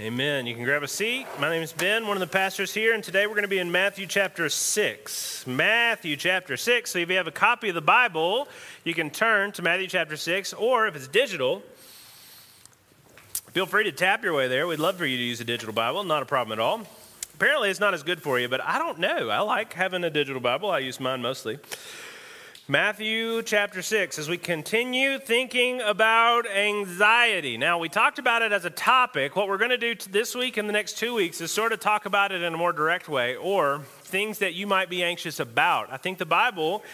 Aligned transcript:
Amen. 0.00 0.46
You 0.46 0.54
can 0.54 0.62
grab 0.62 0.84
a 0.84 0.88
seat. 0.88 1.26
My 1.40 1.50
name 1.50 1.60
is 1.60 1.72
Ben, 1.72 2.06
one 2.06 2.16
of 2.16 2.20
the 2.20 2.28
pastors 2.28 2.72
here, 2.72 2.94
and 2.94 3.02
today 3.02 3.26
we're 3.26 3.34
going 3.34 3.42
to 3.42 3.48
be 3.48 3.58
in 3.58 3.72
Matthew 3.72 4.06
chapter 4.06 4.48
6. 4.48 5.44
Matthew 5.44 6.14
chapter 6.14 6.56
6. 6.56 6.92
So 6.92 7.00
if 7.00 7.10
you 7.10 7.16
have 7.16 7.26
a 7.26 7.32
copy 7.32 7.68
of 7.68 7.74
the 7.74 7.80
Bible, 7.80 8.46
you 8.84 8.94
can 8.94 9.10
turn 9.10 9.50
to 9.50 9.62
Matthew 9.62 9.88
chapter 9.88 10.16
6, 10.16 10.52
or 10.52 10.86
if 10.86 10.94
it's 10.94 11.08
digital, 11.08 11.64
feel 13.50 13.66
free 13.66 13.82
to 13.82 13.90
tap 13.90 14.22
your 14.22 14.34
way 14.34 14.46
there. 14.46 14.68
We'd 14.68 14.78
love 14.78 14.98
for 14.98 15.04
you 15.04 15.16
to 15.16 15.22
use 15.24 15.40
a 15.40 15.44
digital 15.44 15.74
Bible, 15.74 16.04
not 16.04 16.22
a 16.22 16.26
problem 16.26 16.56
at 16.56 16.62
all. 16.62 16.82
Apparently, 17.34 17.68
it's 17.68 17.80
not 17.80 17.92
as 17.92 18.04
good 18.04 18.22
for 18.22 18.38
you, 18.38 18.48
but 18.48 18.60
I 18.62 18.78
don't 18.78 19.00
know. 19.00 19.30
I 19.30 19.40
like 19.40 19.72
having 19.72 20.04
a 20.04 20.10
digital 20.10 20.40
Bible, 20.40 20.70
I 20.70 20.78
use 20.78 21.00
mine 21.00 21.22
mostly. 21.22 21.58
Matthew 22.70 23.42
chapter 23.44 23.80
6, 23.80 24.18
as 24.18 24.28
we 24.28 24.36
continue 24.36 25.18
thinking 25.18 25.80
about 25.80 26.46
anxiety. 26.46 27.56
Now, 27.56 27.78
we 27.78 27.88
talked 27.88 28.18
about 28.18 28.42
it 28.42 28.52
as 28.52 28.66
a 28.66 28.70
topic. 28.70 29.34
What 29.34 29.48
we're 29.48 29.56
going 29.56 29.70
to 29.70 29.78
do 29.78 29.94
this 30.10 30.34
week 30.34 30.58
and 30.58 30.68
the 30.68 30.74
next 30.74 30.98
two 30.98 31.14
weeks 31.14 31.40
is 31.40 31.50
sort 31.50 31.72
of 31.72 31.80
talk 31.80 32.04
about 32.04 32.30
it 32.30 32.42
in 32.42 32.52
a 32.52 32.58
more 32.58 32.74
direct 32.74 33.08
way 33.08 33.36
or 33.36 33.80
things 34.02 34.40
that 34.40 34.52
you 34.52 34.66
might 34.66 34.90
be 34.90 35.02
anxious 35.02 35.40
about. 35.40 35.90
I 35.90 35.96
think 35.96 36.18
the 36.18 36.26
Bible 36.26 36.84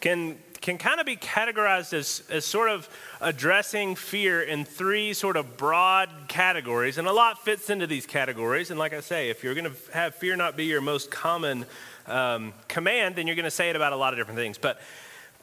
can, 0.00 0.38
can 0.60 0.78
kind 0.78 1.00
of 1.00 1.06
be 1.06 1.16
categorized 1.16 1.92
as, 1.92 2.22
as 2.30 2.44
sort 2.44 2.70
of 2.70 2.88
addressing 3.20 3.96
fear 3.96 4.40
in 4.42 4.64
three 4.64 5.12
sort 5.12 5.36
of 5.36 5.56
broad 5.56 6.08
categories, 6.28 6.98
and 6.98 7.08
a 7.08 7.12
lot 7.12 7.44
fits 7.44 7.68
into 7.68 7.88
these 7.88 8.06
categories. 8.06 8.70
And 8.70 8.78
like 8.78 8.92
I 8.92 9.00
say, 9.00 9.28
if 9.28 9.42
you're 9.42 9.54
going 9.54 9.72
to 9.72 9.92
have 9.92 10.14
fear 10.14 10.36
not 10.36 10.56
be 10.56 10.66
your 10.66 10.80
most 10.80 11.10
common 11.10 11.66
um, 12.06 12.52
command, 12.68 13.16
then 13.16 13.26
you're 13.26 13.34
going 13.34 13.42
to 13.42 13.50
say 13.50 13.70
it 13.70 13.74
about 13.74 13.92
a 13.92 13.96
lot 13.96 14.12
of 14.12 14.20
different 14.20 14.38
things. 14.38 14.56
But 14.56 14.80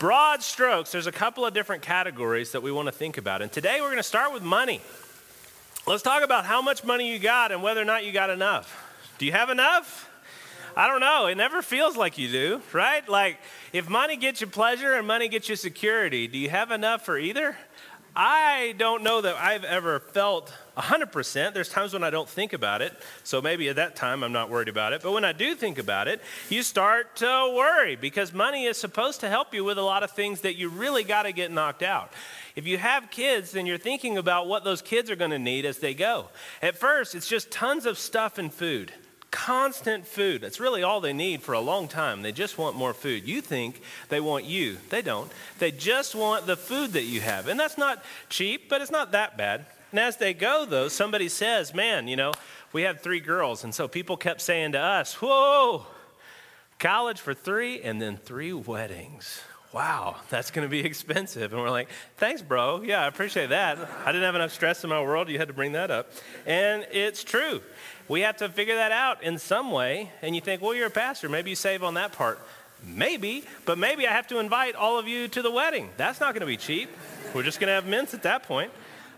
broad 0.03 0.43
strokes, 0.43 0.91
there's 0.91 1.07
a 1.07 1.13
couple 1.13 1.45
of 1.45 1.53
different 1.53 1.81
categories 1.81 2.51
that 2.51 2.61
we 2.61 2.73
want 2.73 2.89
to 2.89 2.91
think 2.91 3.17
about. 3.17 3.41
And 3.41 3.49
today 3.49 3.77
we're 3.79 3.87
going 3.87 3.95
to 3.95 4.03
start 4.03 4.33
with 4.33 4.43
money. 4.43 4.81
Let's 5.87 6.03
talk 6.03 6.25
about 6.25 6.43
how 6.43 6.61
much 6.61 6.83
money 6.83 7.09
you 7.09 7.19
got 7.19 7.53
and 7.53 7.63
whether 7.63 7.81
or 7.81 7.85
not 7.85 8.03
you 8.03 8.11
got 8.11 8.29
enough. 8.29 8.85
Do 9.17 9.25
you 9.25 9.31
have 9.31 9.49
enough? 9.49 10.11
I 10.75 10.89
don't 10.89 10.99
know. 10.99 11.27
It 11.27 11.35
never 11.35 11.61
feels 11.61 11.95
like 11.95 12.17
you 12.17 12.29
do, 12.29 12.61
right? 12.73 13.07
Like, 13.07 13.37
if 13.71 13.87
money 13.87 14.17
gets 14.17 14.41
you 14.41 14.47
pleasure 14.47 14.93
and 14.93 15.07
money 15.07 15.29
gets 15.29 15.47
you 15.47 15.55
security, 15.55 16.27
do 16.27 16.37
you 16.37 16.49
have 16.49 16.71
enough 16.71 17.05
for 17.05 17.17
either? 17.17 17.55
I 18.15 18.75
don't 18.77 19.01
know 19.01 19.21
that 19.21 19.35
I've 19.35 19.63
ever 19.63 19.99
felt 19.99 20.53
100%. 20.77 21.53
There's 21.53 21.69
times 21.69 21.93
when 21.93 22.03
I 22.03 22.11
don't 22.11 22.29
think 22.29 22.53
about 22.53 22.83
it. 22.83 22.93
So 23.23 23.41
maybe 23.41 23.69
at 23.69 23.77
that 23.77 23.95
time 23.95 24.23
I'm 24.23 24.31
not 24.31 24.51
worried 24.51 24.67
about 24.67 24.93
it. 24.93 25.01
But 25.01 25.13
when 25.13 25.25
I 25.25 25.33
do 25.33 25.55
think 25.55 25.79
about 25.79 26.07
it, 26.07 26.21
you 26.49 26.61
start 26.61 27.15
to 27.17 27.53
worry 27.55 27.95
because 27.95 28.31
money 28.31 28.65
is 28.65 28.77
supposed 28.77 29.19
to 29.21 29.29
help 29.29 29.53
you 29.53 29.63
with 29.63 29.79
a 29.79 29.83
lot 29.83 30.03
of 30.03 30.11
things 30.11 30.41
that 30.41 30.55
you 30.55 30.69
really 30.69 31.03
got 31.03 31.23
to 31.23 31.31
get 31.31 31.51
knocked 31.51 31.81
out. 31.81 32.13
If 32.55 32.67
you 32.67 32.77
have 32.77 33.09
kids, 33.09 33.51
then 33.51 33.65
you're 33.65 33.79
thinking 33.79 34.17
about 34.17 34.47
what 34.47 34.63
those 34.63 34.83
kids 34.83 35.09
are 35.09 35.15
going 35.15 35.31
to 35.31 35.39
need 35.39 35.65
as 35.65 35.79
they 35.79 35.95
go. 35.95 36.29
At 36.61 36.77
first, 36.77 37.15
it's 37.15 37.27
just 37.27 37.49
tons 37.49 37.87
of 37.87 37.97
stuff 37.97 38.37
and 38.37 38.53
food 38.53 38.93
constant 39.33 40.05
food. 40.05 40.41
That's 40.41 40.59
really 40.59 40.83
all 40.83 41.01
they 41.01 41.11
need 41.11 41.41
for 41.41 41.53
a 41.53 41.59
long 41.59 41.87
time. 41.87 42.21
They 42.21 42.31
just 42.31 42.59
want 42.59 42.75
more 42.75 42.93
food. 42.93 43.27
You 43.27 43.41
think 43.41 43.81
they 44.09 44.21
want 44.21 44.45
you. 44.45 44.77
They 44.89 45.01
don't. 45.01 45.29
They 45.57 45.71
just 45.71 46.13
want 46.13 46.45
the 46.45 46.55
food 46.55 46.93
that 46.93 47.05
you 47.05 47.19
have. 47.19 47.47
And 47.47 47.59
that's 47.59 47.77
not 47.77 48.05
cheap, 48.29 48.69
but 48.69 48.79
it's 48.79 48.91
not 48.91 49.11
that 49.13 49.35
bad. 49.35 49.65
And 49.89 49.99
as 49.99 50.17
they 50.17 50.35
go, 50.35 50.65
though, 50.65 50.87
somebody 50.87 51.29
says, 51.29 51.73
Man, 51.73 52.07
you 52.07 52.15
know, 52.15 52.31
we 52.73 52.83
have 52.83 53.01
three 53.01 53.19
girls. 53.19 53.63
And 53.63 53.73
so 53.73 53.87
people 53.87 54.17
kept 54.17 54.39
saying 54.39 54.73
to 54.73 54.79
us, 54.79 55.15
Whoa, 55.15 55.87
college 56.77 57.19
for 57.19 57.33
three 57.33 57.81
and 57.81 57.99
then 57.99 58.17
three 58.17 58.53
weddings. 58.53 59.41
Wow, 59.73 60.17
that's 60.29 60.51
going 60.51 60.67
to 60.67 60.69
be 60.69 60.79
expensive. 60.85 61.51
And 61.51 61.61
we're 61.61 61.71
like, 61.71 61.89
thanks, 62.17 62.43
bro. 62.43 62.83
Yeah, 62.83 63.01
I 63.01 63.07
appreciate 63.07 63.49
that. 63.49 63.79
I 64.05 64.11
didn't 64.11 64.23
have 64.23 64.35
enough 64.35 64.53
stress 64.53 64.83
in 64.83 64.91
my 64.91 65.01
world. 65.01 65.29
You 65.29 65.39
had 65.39 65.47
to 65.47 65.53
bring 65.53 65.71
that 65.71 65.89
up. 65.89 66.11
And 66.45 66.85
it's 66.91 67.23
true. 67.23 67.61
We 68.07 68.21
have 68.21 68.37
to 68.37 68.49
figure 68.49 68.75
that 68.75 68.91
out 68.91 69.23
in 69.23 69.37
some 69.39 69.71
way. 69.71 70.11
And 70.21 70.35
you 70.35 70.41
think, 70.41 70.61
well, 70.61 70.73
you're 70.73 70.87
a 70.87 70.91
pastor. 70.91 71.29
Maybe 71.29 71.49
you 71.49 71.55
save 71.55 71.83
on 71.83 71.93
that 71.95 72.11
part. 72.11 72.39
Maybe, 72.85 73.45
but 73.65 73.77
maybe 73.77 74.07
I 74.07 74.11
have 74.11 74.27
to 74.27 74.39
invite 74.39 74.75
all 74.75 74.99
of 74.99 75.07
you 75.07 75.29
to 75.29 75.41
the 75.41 75.51
wedding. 75.51 75.89
That's 75.95 76.19
not 76.19 76.33
going 76.33 76.41
to 76.41 76.47
be 76.47 76.57
cheap. 76.57 76.89
We're 77.33 77.43
just 77.43 77.59
going 77.59 77.69
to 77.69 77.73
have 77.73 77.85
mints 77.85 78.13
at 78.13 78.23
that 78.23 78.43
point. 78.43 78.71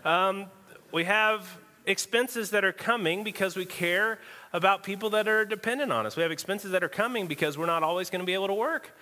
Um, 0.04 0.46
we 0.92 1.02
have 1.04 1.58
expenses 1.84 2.50
that 2.50 2.64
are 2.64 2.72
coming 2.72 3.24
because 3.24 3.56
we 3.56 3.64
care 3.64 4.18
about 4.52 4.84
people 4.84 5.10
that 5.10 5.26
are 5.26 5.44
dependent 5.44 5.92
on 5.92 6.06
us. 6.06 6.16
We 6.16 6.22
have 6.22 6.30
expenses 6.30 6.70
that 6.70 6.84
are 6.84 6.88
coming 6.88 7.26
because 7.26 7.58
we're 7.58 7.66
not 7.66 7.82
always 7.82 8.08
going 8.08 8.20
to 8.20 8.26
be 8.26 8.34
able 8.34 8.46
to 8.46 8.54
work. 8.54 8.92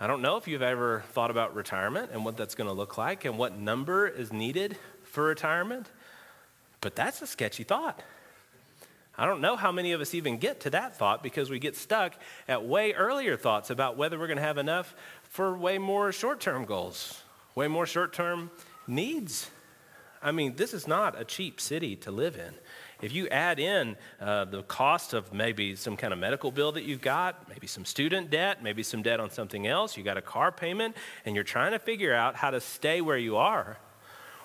I 0.00 0.06
don't 0.06 0.22
know 0.22 0.36
if 0.36 0.46
you've 0.46 0.62
ever 0.62 1.02
thought 1.12 1.30
about 1.30 1.54
retirement 1.54 2.10
and 2.12 2.24
what 2.24 2.36
that's 2.36 2.54
going 2.54 2.68
to 2.68 2.74
look 2.74 2.98
like 2.98 3.24
and 3.24 3.38
what 3.38 3.56
number 3.56 4.06
is 4.06 4.32
needed 4.32 4.76
for 5.04 5.24
retirement, 5.24 5.88
but 6.80 6.94
that's 6.94 7.22
a 7.22 7.26
sketchy 7.26 7.64
thought. 7.64 8.02
I 9.16 9.26
don't 9.26 9.40
know 9.40 9.54
how 9.54 9.70
many 9.70 9.92
of 9.92 10.00
us 10.00 10.12
even 10.14 10.38
get 10.38 10.60
to 10.60 10.70
that 10.70 10.96
thought 10.96 11.22
because 11.22 11.48
we 11.48 11.60
get 11.60 11.76
stuck 11.76 12.14
at 12.48 12.64
way 12.64 12.92
earlier 12.92 13.36
thoughts 13.36 13.70
about 13.70 13.96
whether 13.96 14.18
we're 14.18 14.26
going 14.26 14.38
to 14.38 14.42
have 14.42 14.58
enough 14.58 14.94
for 15.22 15.56
way 15.56 15.78
more 15.78 16.10
short 16.10 16.40
term 16.40 16.64
goals, 16.64 17.22
way 17.54 17.68
more 17.68 17.86
short 17.86 18.12
term 18.12 18.50
needs. 18.88 19.50
I 20.20 20.32
mean, 20.32 20.56
this 20.56 20.74
is 20.74 20.88
not 20.88 21.20
a 21.20 21.24
cheap 21.24 21.60
city 21.60 21.96
to 21.96 22.10
live 22.10 22.36
in. 22.36 22.54
If 23.02 23.12
you 23.12 23.28
add 23.28 23.60
in 23.60 23.96
uh, 24.20 24.46
the 24.46 24.62
cost 24.62 25.12
of 25.12 25.32
maybe 25.32 25.76
some 25.76 25.96
kind 25.96 26.12
of 26.12 26.18
medical 26.18 26.50
bill 26.50 26.72
that 26.72 26.84
you've 26.84 27.02
got, 27.02 27.48
maybe 27.48 27.66
some 27.66 27.84
student 27.84 28.30
debt, 28.30 28.62
maybe 28.62 28.82
some 28.82 29.02
debt 29.02 29.20
on 29.20 29.30
something 29.30 29.66
else, 29.66 29.96
you 29.96 30.02
got 30.02 30.16
a 30.16 30.22
car 30.22 30.50
payment, 30.50 30.96
and 31.24 31.34
you're 31.34 31.44
trying 31.44 31.72
to 31.72 31.78
figure 31.78 32.14
out 32.14 32.36
how 32.36 32.50
to 32.50 32.60
stay 32.60 33.00
where 33.02 33.18
you 33.18 33.36
are, 33.36 33.76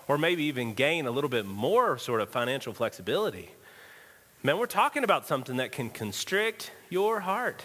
or 0.08 0.18
maybe 0.18 0.44
even 0.44 0.74
gain 0.74 1.08
a 1.08 1.12
little 1.12 1.30
bit 1.30 1.46
more 1.46 1.98
sort 1.98 2.20
of 2.20 2.30
financial 2.30 2.74
flexibility 2.74 3.50
Man, 4.42 4.58
we're 4.58 4.68
talking 4.68 5.04
about 5.04 5.28
something 5.28 5.58
that 5.58 5.74
can 5.74 5.90
constrict 5.90 6.72
your 6.90 7.20
heart. 7.20 7.62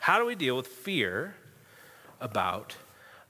How 0.00 0.18
do 0.18 0.26
we 0.26 0.34
deal 0.34 0.56
with 0.56 0.66
fear 0.66 1.36
about 2.20 2.74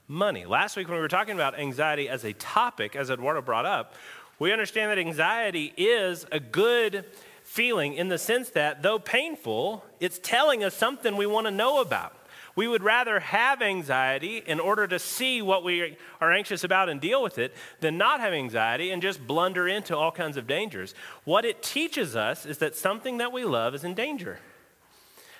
money? 0.07 0.47
Last 0.47 0.75
week, 0.75 0.87
when 0.87 0.95
we 0.95 1.01
were 1.01 1.07
talking 1.07 1.35
about 1.35 1.59
anxiety 1.59 2.09
as 2.09 2.25
a 2.25 2.33
topic, 2.33 2.95
as 2.95 3.11
Eduardo 3.11 3.43
brought 3.43 3.67
up, 3.67 3.93
we 4.39 4.51
understand 4.51 4.89
that 4.89 4.97
anxiety 4.97 5.71
is 5.77 6.25
a 6.31 6.39
good 6.39 7.05
feeling 7.43 7.93
in 7.93 8.07
the 8.07 8.17
sense 8.17 8.49
that, 8.49 8.81
though 8.81 8.97
painful, 8.97 9.85
it's 9.99 10.17
telling 10.17 10.63
us 10.63 10.73
something 10.73 11.15
we 11.15 11.27
want 11.27 11.45
to 11.45 11.51
know 11.51 11.79
about. 11.79 12.15
We 12.57 12.67
would 12.67 12.81
rather 12.81 13.19
have 13.19 13.61
anxiety 13.61 14.41
in 14.43 14.59
order 14.59 14.87
to 14.87 14.97
see 14.97 15.43
what 15.43 15.63
we 15.63 15.95
are 16.19 16.33
anxious 16.33 16.63
about 16.63 16.89
and 16.89 16.99
deal 16.99 17.21
with 17.21 17.37
it 17.37 17.53
than 17.81 17.99
not 17.99 18.19
have 18.19 18.33
anxiety 18.33 18.89
and 18.89 18.99
just 18.99 19.27
blunder 19.27 19.67
into 19.67 19.95
all 19.95 20.11
kinds 20.11 20.37
of 20.37 20.47
dangers. 20.47 20.95
What 21.23 21.45
it 21.45 21.61
teaches 21.61 22.15
us 22.15 22.47
is 22.47 22.57
that 22.57 22.75
something 22.75 23.17
that 23.17 23.31
we 23.31 23.45
love 23.45 23.75
is 23.75 23.83
in 23.83 23.93
danger, 23.93 24.39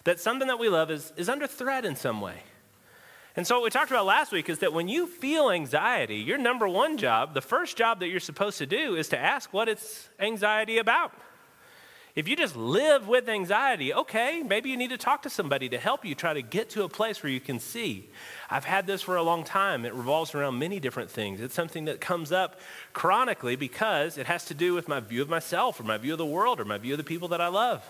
that 0.04 0.20
something 0.20 0.48
that 0.48 0.60
we 0.60 0.70
love 0.70 0.92
is, 0.92 1.12
is 1.18 1.28
under 1.28 1.48
threat 1.48 1.86
in 1.86 1.96
some 1.96 2.22
way. 2.22 2.44
And 3.36 3.48
so, 3.48 3.56
what 3.56 3.64
we 3.64 3.70
talked 3.72 3.90
about 3.90 4.06
last 4.06 4.32
week 4.32 4.48
is 4.48 4.60
that 4.60 4.72
when 4.72 4.88
you 4.88 5.08
feel 5.08 5.50
anxiety, 5.50 6.18
your 6.18 6.38
number 6.38 6.68
one 6.68 6.98
job, 6.98 7.34
the 7.34 7.42
first 7.42 7.78
job 7.78 8.00
that 8.02 8.10
you're 8.10 8.20
supposed 8.20 8.60
to 8.60 8.68
do, 8.68 8.96
is 8.96 9.10
to 9.10 9.18
ask 9.18 9.52
what 9.52 9.68
it's 9.68 10.08
anxiety 10.20 10.78
about. 10.78 11.14
If 12.18 12.28
you 12.28 12.36
just 12.36 12.56
live 12.56 13.08
with 13.08 13.30
anxiety, 13.30 13.94
okay, 13.94 14.42
maybe 14.42 14.72
you 14.72 14.76
need 14.76 14.90
to 14.90 14.98
talk 14.98 15.22
to 15.22 15.30
somebody 15.30 15.70
to 15.70 15.78
help 15.78 16.04
you 16.04 16.16
try 16.16 16.34
to 16.34 16.42
get 16.42 16.72
to 16.72 16.84
a 16.84 16.90
place 16.90 17.22
where 17.22 17.32
you 17.32 17.40
can 17.40 17.60
see. 17.60 18.10
I've 18.50 18.66
had 18.66 18.88
this 18.88 19.04
for 19.04 19.18
a 19.18 19.22
long 19.22 19.44
time. 19.44 19.86
It 19.86 19.94
revolves 19.94 20.34
around 20.34 20.58
many 20.58 20.80
different 20.80 21.12
things. 21.12 21.40
It's 21.40 21.54
something 21.54 21.86
that 21.86 22.02
comes 22.02 22.32
up 22.32 22.60
chronically 22.92 23.56
because 23.56 24.18
it 24.18 24.26
has 24.26 24.46
to 24.46 24.56
do 24.56 24.74
with 24.74 24.88
my 24.88 25.00
view 25.00 25.22
of 25.22 25.30
myself 25.30 25.80
or 25.80 25.84
my 25.84 26.00
view 26.00 26.14
of 26.14 26.18
the 26.18 26.26
world 26.26 26.60
or 26.60 26.66
my 26.66 26.80
view 26.80 26.96
of 26.96 26.98
the 26.98 27.04
people 27.04 27.28
that 27.28 27.40
I 27.40 27.50
love. 27.50 27.88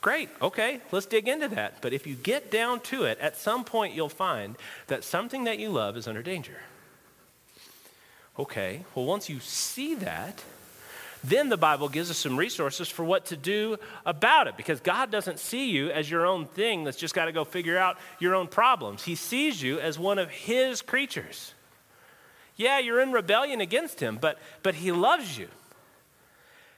Great, 0.00 0.30
okay, 0.40 0.80
let's 0.90 1.04
dig 1.04 1.28
into 1.28 1.48
that. 1.48 1.82
But 1.82 1.92
if 1.92 2.06
you 2.06 2.14
get 2.14 2.50
down 2.50 2.80
to 2.84 3.04
it, 3.04 3.18
at 3.18 3.36
some 3.36 3.64
point 3.64 3.92
you'll 3.92 4.08
find 4.08 4.56
that 4.86 5.04
something 5.04 5.44
that 5.44 5.58
you 5.58 5.68
love 5.68 5.98
is 5.98 6.08
under 6.08 6.22
danger. 6.22 6.62
Okay, 8.38 8.86
well, 8.94 9.04
once 9.04 9.28
you 9.28 9.38
see 9.38 9.96
that, 9.96 10.42
then 11.22 11.48
the 11.48 11.56
Bible 11.56 11.88
gives 11.88 12.10
us 12.10 12.16
some 12.16 12.36
resources 12.36 12.88
for 12.88 13.04
what 13.04 13.26
to 13.26 13.36
do 13.36 13.76
about 14.06 14.46
it 14.46 14.56
because 14.56 14.80
God 14.80 15.10
doesn't 15.10 15.38
see 15.38 15.70
you 15.70 15.90
as 15.90 16.10
your 16.10 16.26
own 16.26 16.46
thing 16.46 16.84
that's 16.84 16.96
just 16.96 17.14
got 17.14 17.26
to 17.26 17.32
go 17.32 17.44
figure 17.44 17.76
out 17.76 17.98
your 18.18 18.34
own 18.34 18.48
problems. 18.48 19.04
He 19.04 19.14
sees 19.14 19.62
you 19.62 19.78
as 19.80 19.98
one 19.98 20.18
of 20.18 20.30
His 20.30 20.80
creatures. 20.82 21.54
Yeah, 22.56 22.78
you're 22.78 23.00
in 23.00 23.12
rebellion 23.12 23.60
against 23.60 24.00
Him, 24.00 24.18
but, 24.20 24.38
but 24.62 24.76
He 24.76 24.92
loves 24.92 25.36
you. 25.38 25.48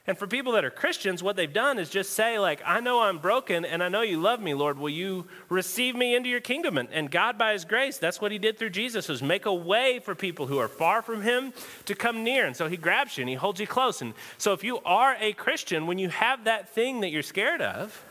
And 0.05 0.17
for 0.17 0.27
people 0.27 0.51
that 0.53 0.65
are 0.65 0.69
Christians, 0.69 1.23
what 1.23 1.37
they've 1.37 1.51
done 1.51 1.79
is 1.79 1.89
just 1.89 2.11
say, 2.11 2.37
like, 2.37 2.61
I 2.65 2.81
know 2.81 3.03
I'm 3.03 3.19
broken 3.19 3.63
and 3.63 3.81
I 3.81 3.87
know 3.87 4.01
you 4.01 4.19
love 4.19 4.41
me, 4.41 4.53
Lord. 4.53 4.77
Will 4.77 4.89
you 4.89 5.27
receive 5.47 5.95
me 5.95 6.13
into 6.13 6.27
your 6.27 6.41
kingdom? 6.41 6.77
And, 6.77 6.89
and 6.91 7.09
God, 7.09 7.37
by 7.37 7.53
his 7.53 7.63
grace, 7.63 7.99
that's 7.99 8.19
what 8.19 8.33
he 8.33 8.37
did 8.37 8.59
through 8.59 8.71
Jesus, 8.71 9.07
was 9.07 9.23
make 9.23 9.45
a 9.45 9.53
way 9.53 9.99
for 9.99 10.13
people 10.13 10.47
who 10.47 10.57
are 10.57 10.67
far 10.67 11.01
from 11.01 11.21
him 11.21 11.53
to 11.85 11.95
come 11.95 12.21
near. 12.25 12.45
And 12.45 12.53
so 12.53 12.67
he 12.67 12.75
grabs 12.75 13.17
you 13.17 13.21
and 13.21 13.29
he 13.29 13.35
holds 13.35 13.61
you 13.61 13.67
close. 13.67 14.01
And 14.01 14.13
so 14.37 14.51
if 14.51 14.61
you 14.61 14.79
are 14.79 15.15
a 15.21 15.31
Christian, 15.31 15.87
when 15.87 15.99
you 15.99 16.09
have 16.09 16.43
that 16.43 16.67
thing 16.67 16.99
that 16.99 17.09
you're 17.09 17.23
scared 17.23 17.61
of, 17.61 18.03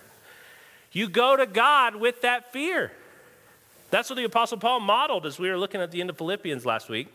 you 0.93 1.11
go 1.11 1.37
to 1.37 1.45
God 1.45 1.97
with 1.97 2.23
that 2.23 2.55
fear. 2.55 2.91
That's 3.91 4.09
what 4.09 4.17
the 4.17 4.25
Apostle 4.25 4.57
Paul 4.57 4.81
modeled 4.81 5.27
as 5.27 5.39
we 5.39 5.51
were 5.51 5.59
looking 5.59 5.83
at 5.83 5.91
the 5.91 6.01
end 6.01 6.09
of 6.09 6.17
Philippians 6.17 6.65
last 6.65 6.89
week 6.89 7.13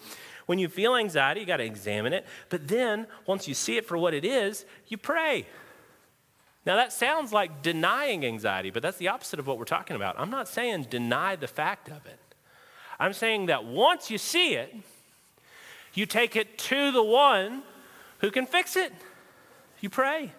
When 0.47 0.59
you 0.59 0.69
feel 0.69 0.95
anxiety, 0.95 1.41
you 1.41 1.45
got 1.45 1.57
to 1.57 1.65
examine 1.65 2.13
it. 2.13 2.25
But 2.49 2.67
then, 2.67 3.05
once 3.25 3.47
you 3.47 3.53
see 3.53 3.77
it 3.77 3.85
for 3.85 3.97
what 3.97 4.13
it 4.13 4.25
is, 4.25 4.65
you 4.87 4.97
pray. 4.97 5.45
Now, 6.65 6.77
that 6.77 6.91
sounds 6.91 7.31
like 7.31 7.61
denying 7.61 8.25
anxiety, 8.25 8.71
but 8.71 8.81
that's 8.81 8.97
the 8.97 9.09
opposite 9.09 9.39
of 9.39 9.47
what 9.47 9.57
we're 9.57 9.65
talking 9.65 9.95
about. 9.95 10.19
I'm 10.19 10.31
not 10.31 10.47
saying 10.47 10.87
deny 10.89 11.35
the 11.35 11.47
fact 11.47 11.89
of 11.89 12.05
it. 12.05 12.19
I'm 12.99 13.13
saying 13.13 13.45
that 13.47 13.65
once 13.65 14.09
you 14.09 14.17
see 14.17 14.55
it, 14.55 14.73
you 15.93 16.05
take 16.05 16.35
it 16.35 16.57
to 16.57 16.91
the 16.91 17.03
one 17.03 17.63
who 18.19 18.31
can 18.31 18.45
fix 18.45 18.75
it. 18.75 18.93
You 19.81 19.89
pray. 19.89 20.31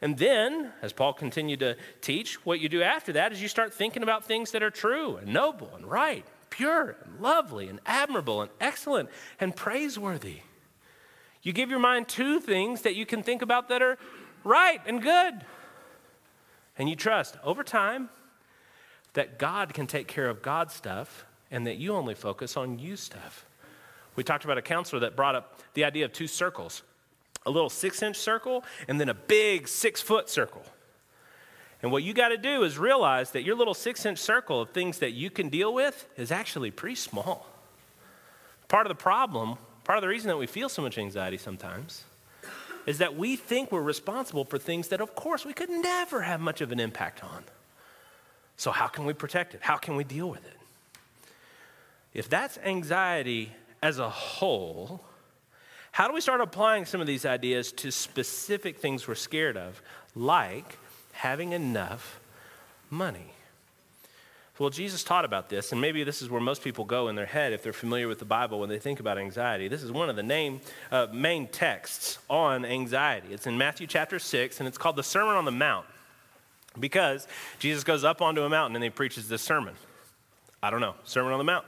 And 0.00 0.16
then, 0.16 0.72
as 0.82 0.92
Paul 0.92 1.12
continued 1.12 1.60
to 1.60 1.76
teach, 2.00 2.44
what 2.44 2.60
you 2.60 2.68
do 2.68 2.82
after 2.82 3.12
that 3.14 3.32
is 3.32 3.42
you 3.42 3.48
start 3.48 3.74
thinking 3.74 4.02
about 4.02 4.24
things 4.24 4.52
that 4.52 4.62
are 4.62 4.70
true 4.70 5.16
and 5.16 5.32
noble 5.32 5.70
and 5.74 5.86
right, 5.86 6.26
pure 6.50 6.96
and 7.04 7.20
lovely 7.20 7.68
and 7.68 7.80
admirable 7.86 8.42
and 8.42 8.50
excellent 8.60 9.08
and 9.40 9.54
praiseworthy. 9.54 10.38
You 11.42 11.52
give 11.52 11.70
your 11.70 11.78
mind 11.78 12.08
two 12.08 12.40
things 12.40 12.82
that 12.82 12.96
you 12.96 13.06
can 13.06 13.22
think 13.22 13.42
about 13.42 13.68
that 13.68 13.82
are 13.82 13.98
right 14.44 14.80
and 14.86 15.00
good. 15.00 15.44
And 16.78 16.88
you 16.88 16.96
trust 16.96 17.36
over 17.44 17.62
time 17.62 18.08
that 19.14 19.38
God 19.38 19.72
can 19.72 19.86
take 19.86 20.08
care 20.08 20.28
of 20.28 20.42
God's 20.42 20.74
stuff 20.74 21.24
and 21.50 21.66
that 21.66 21.76
you 21.76 21.94
only 21.94 22.14
focus 22.14 22.56
on 22.56 22.78
you 22.78 22.96
stuff. 22.96 23.46
We 24.14 24.24
talked 24.24 24.44
about 24.44 24.58
a 24.58 24.62
counselor 24.62 25.00
that 25.00 25.14
brought 25.14 25.34
up 25.34 25.60
the 25.74 25.84
idea 25.84 26.04
of 26.04 26.12
two 26.12 26.26
circles 26.26 26.82
a 27.44 27.50
little 27.50 27.70
six 27.70 28.02
inch 28.02 28.16
circle 28.16 28.64
and 28.88 29.00
then 29.00 29.08
a 29.08 29.14
big 29.14 29.68
six 29.68 30.02
foot 30.02 30.28
circle. 30.28 30.64
And 31.86 31.92
what 31.92 32.02
you 32.02 32.14
got 32.14 32.30
to 32.30 32.36
do 32.36 32.64
is 32.64 32.78
realize 32.78 33.30
that 33.30 33.44
your 33.44 33.54
little 33.54 33.72
six 33.72 34.04
inch 34.04 34.18
circle 34.18 34.62
of 34.62 34.70
things 34.70 34.98
that 34.98 35.12
you 35.12 35.30
can 35.30 35.48
deal 35.48 35.72
with 35.72 36.08
is 36.16 36.32
actually 36.32 36.72
pretty 36.72 36.96
small. 36.96 37.46
Part 38.66 38.86
of 38.86 38.88
the 38.88 39.00
problem, 39.00 39.56
part 39.84 39.96
of 39.96 40.02
the 40.02 40.08
reason 40.08 40.26
that 40.26 40.36
we 40.36 40.48
feel 40.48 40.68
so 40.68 40.82
much 40.82 40.98
anxiety 40.98 41.38
sometimes, 41.38 42.02
is 42.86 42.98
that 42.98 43.16
we 43.16 43.36
think 43.36 43.70
we're 43.70 43.82
responsible 43.82 44.44
for 44.44 44.58
things 44.58 44.88
that, 44.88 45.00
of 45.00 45.14
course, 45.14 45.44
we 45.44 45.52
could 45.52 45.70
never 45.70 46.22
have 46.22 46.40
much 46.40 46.60
of 46.60 46.72
an 46.72 46.80
impact 46.80 47.22
on. 47.22 47.44
So, 48.56 48.72
how 48.72 48.88
can 48.88 49.04
we 49.04 49.12
protect 49.12 49.54
it? 49.54 49.60
How 49.62 49.76
can 49.76 49.94
we 49.94 50.02
deal 50.02 50.28
with 50.28 50.44
it? 50.44 50.58
If 52.14 52.28
that's 52.28 52.58
anxiety 52.64 53.52
as 53.80 54.00
a 54.00 54.10
whole, 54.10 55.04
how 55.92 56.08
do 56.08 56.14
we 56.14 56.20
start 56.20 56.40
applying 56.40 56.84
some 56.84 57.00
of 57.00 57.06
these 57.06 57.24
ideas 57.24 57.70
to 57.74 57.92
specific 57.92 58.78
things 58.78 59.06
we're 59.06 59.14
scared 59.14 59.56
of, 59.56 59.80
like 60.16 60.78
having 61.16 61.52
enough 61.52 62.20
money? 62.90 63.32
Well, 64.58 64.70
Jesus 64.70 65.04
taught 65.04 65.26
about 65.26 65.50
this, 65.50 65.72
and 65.72 65.80
maybe 65.80 66.02
this 66.02 66.22
is 66.22 66.30
where 66.30 66.40
most 66.40 66.64
people 66.64 66.86
go 66.86 67.08
in 67.08 67.16
their 67.16 67.26
head 67.26 67.52
if 67.52 67.62
they're 67.62 67.74
familiar 67.74 68.08
with 68.08 68.18
the 68.18 68.24
Bible 68.24 68.58
when 68.58 68.70
they 68.70 68.78
think 68.78 69.00
about 69.00 69.18
anxiety. 69.18 69.68
This 69.68 69.82
is 69.82 69.92
one 69.92 70.08
of 70.08 70.16
the 70.16 70.22
name, 70.22 70.62
uh, 70.90 71.08
main 71.12 71.46
texts 71.46 72.18
on 72.30 72.64
anxiety. 72.64 73.28
It's 73.32 73.46
in 73.46 73.58
Matthew 73.58 73.86
chapter 73.86 74.18
6, 74.18 74.58
and 74.60 74.66
it's 74.66 74.78
called 74.78 74.96
the 74.96 75.02
Sermon 75.02 75.34
on 75.34 75.44
the 75.44 75.50
Mount 75.50 75.84
because 76.80 77.28
Jesus 77.58 77.84
goes 77.84 78.02
up 78.02 78.22
onto 78.22 78.42
a 78.42 78.48
mountain 78.48 78.76
and 78.76 78.84
he 78.84 78.88
preaches 78.88 79.28
this 79.28 79.42
sermon. 79.42 79.74
I 80.62 80.70
don't 80.70 80.80
know, 80.80 80.94
Sermon 81.04 81.32
on 81.32 81.38
the 81.38 81.44
Mount. 81.44 81.66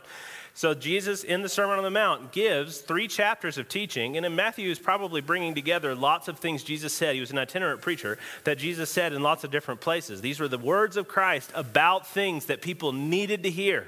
So, 0.58 0.74
Jesus 0.74 1.22
in 1.22 1.42
the 1.42 1.48
Sermon 1.48 1.78
on 1.78 1.84
the 1.84 1.90
Mount 1.90 2.32
gives 2.32 2.78
three 2.78 3.06
chapters 3.06 3.58
of 3.58 3.68
teaching, 3.68 4.16
and 4.16 4.26
in 4.26 4.34
Matthew 4.34 4.68
is 4.72 4.80
probably 4.80 5.20
bringing 5.20 5.54
together 5.54 5.94
lots 5.94 6.26
of 6.26 6.40
things 6.40 6.64
Jesus 6.64 6.92
said. 6.92 7.14
He 7.14 7.20
was 7.20 7.30
an 7.30 7.38
itinerant 7.38 7.80
preacher 7.80 8.18
that 8.42 8.58
Jesus 8.58 8.90
said 8.90 9.12
in 9.12 9.22
lots 9.22 9.44
of 9.44 9.52
different 9.52 9.80
places. 9.80 10.20
These 10.20 10.40
were 10.40 10.48
the 10.48 10.58
words 10.58 10.96
of 10.96 11.06
Christ 11.06 11.52
about 11.54 12.08
things 12.08 12.46
that 12.46 12.60
people 12.60 12.92
needed 12.92 13.44
to 13.44 13.50
hear. 13.50 13.86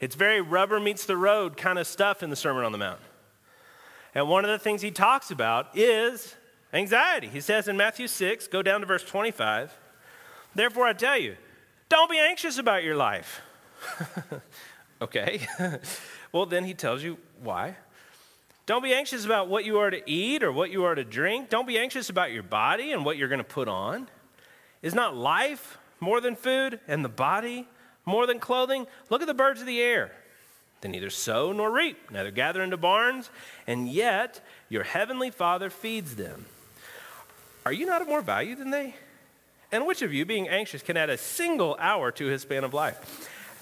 It's 0.00 0.16
very 0.16 0.40
rubber 0.40 0.80
meets 0.80 1.06
the 1.06 1.16
road 1.16 1.56
kind 1.56 1.78
of 1.78 1.86
stuff 1.86 2.24
in 2.24 2.30
the 2.30 2.34
Sermon 2.34 2.64
on 2.64 2.72
the 2.72 2.78
Mount. 2.78 2.98
And 4.16 4.28
one 4.28 4.44
of 4.44 4.50
the 4.50 4.58
things 4.58 4.82
he 4.82 4.90
talks 4.90 5.30
about 5.30 5.78
is 5.78 6.34
anxiety. 6.72 7.28
He 7.28 7.40
says 7.40 7.68
in 7.68 7.76
Matthew 7.76 8.08
6, 8.08 8.48
go 8.48 8.62
down 8.62 8.80
to 8.80 8.86
verse 8.88 9.04
25, 9.04 9.72
Therefore 10.56 10.86
I 10.88 10.92
tell 10.92 11.18
you, 11.18 11.36
don't 11.88 12.10
be 12.10 12.18
anxious 12.18 12.58
about 12.58 12.82
your 12.82 12.96
life. 12.96 13.42
Okay. 15.00 15.46
well, 16.32 16.46
then 16.46 16.64
he 16.64 16.74
tells 16.74 17.02
you 17.02 17.18
why. 17.42 17.76
Don't 18.66 18.82
be 18.82 18.92
anxious 18.92 19.24
about 19.24 19.48
what 19.48 19.64
you 19.64 19.78
are 19.78 19.90
to 19.90 20.02
eat 20.10 20.42
or 20.42 20.52
what 20.52 20.70
you 20.70 20.84
are 20.84 20.94
to 20.94 21.04
drink. 21.04 21.48
Don't 21.48 21.66
be 21.66 21.78
anxious 21.78 22.10
about 22.10 22.32
your 22.32 22.42
body 22.42 22.92
and 22.92 23.04
what 23.04 23.16
you're 23.16 23.28
going 23.28 23.38
to 23.38 23.44
put 23.44 23.68
on. 23.68 24.08
Is 24.82 24.94
not 24.94 25.16
life 25.16 25.78
more 26.00 26.20
than 26.20 26.36
food 26.36 26.80
and 26.86 27.04
the 27.04 27.08
body 27.08 27.66
more 28.04 28.26
than 28.26 28.38
clothing? 28.38 28.86
Look 29.08 29.22
at 29.22 29.26
the 29.26 29.34
birds 29.34 29.60
of 29.60 29.66
the 29.66 29.80
air. 29.80 30.12
They 30.80 30.88
neither 30.88 31.10
sow 31.10 31.52
nor 31.52 31.70
reap, 31.72 32.10
neither 32.10 32.30
gather 32.30 32.62
into 32.62 32.76
barns, 32.76 33.30
and 33.66 33.88
yet 33.88 34.44
your 34.68 34.84
heavenly 34.84 35.30
Father 35.30 35.70
feeds 35.70 36.16
them. 36.16 36.46
Are 37.66 37.72
you 37.72 37.86
not 37.86 38.02
of 38.02 38.08
more 38.08 38.22
value 38.22 38.54
than 38.54 38.70
they? 38.70 38.94
And 39.72 39.86
which 39.86 40.02
of 40.02 40.14
you, 40.14 40.24
being 40.24 40.48
anxious, 40.48 40.82
can 40.82 40.96
add 40.96 41.10
a 41.10 41.18
single 41.18 41.76
hour 41.80 42.10
to 42.12 42.26
his 42.26 42.42
span 42.42 42.64
of 42.64 42.72
life? 42.72 43.28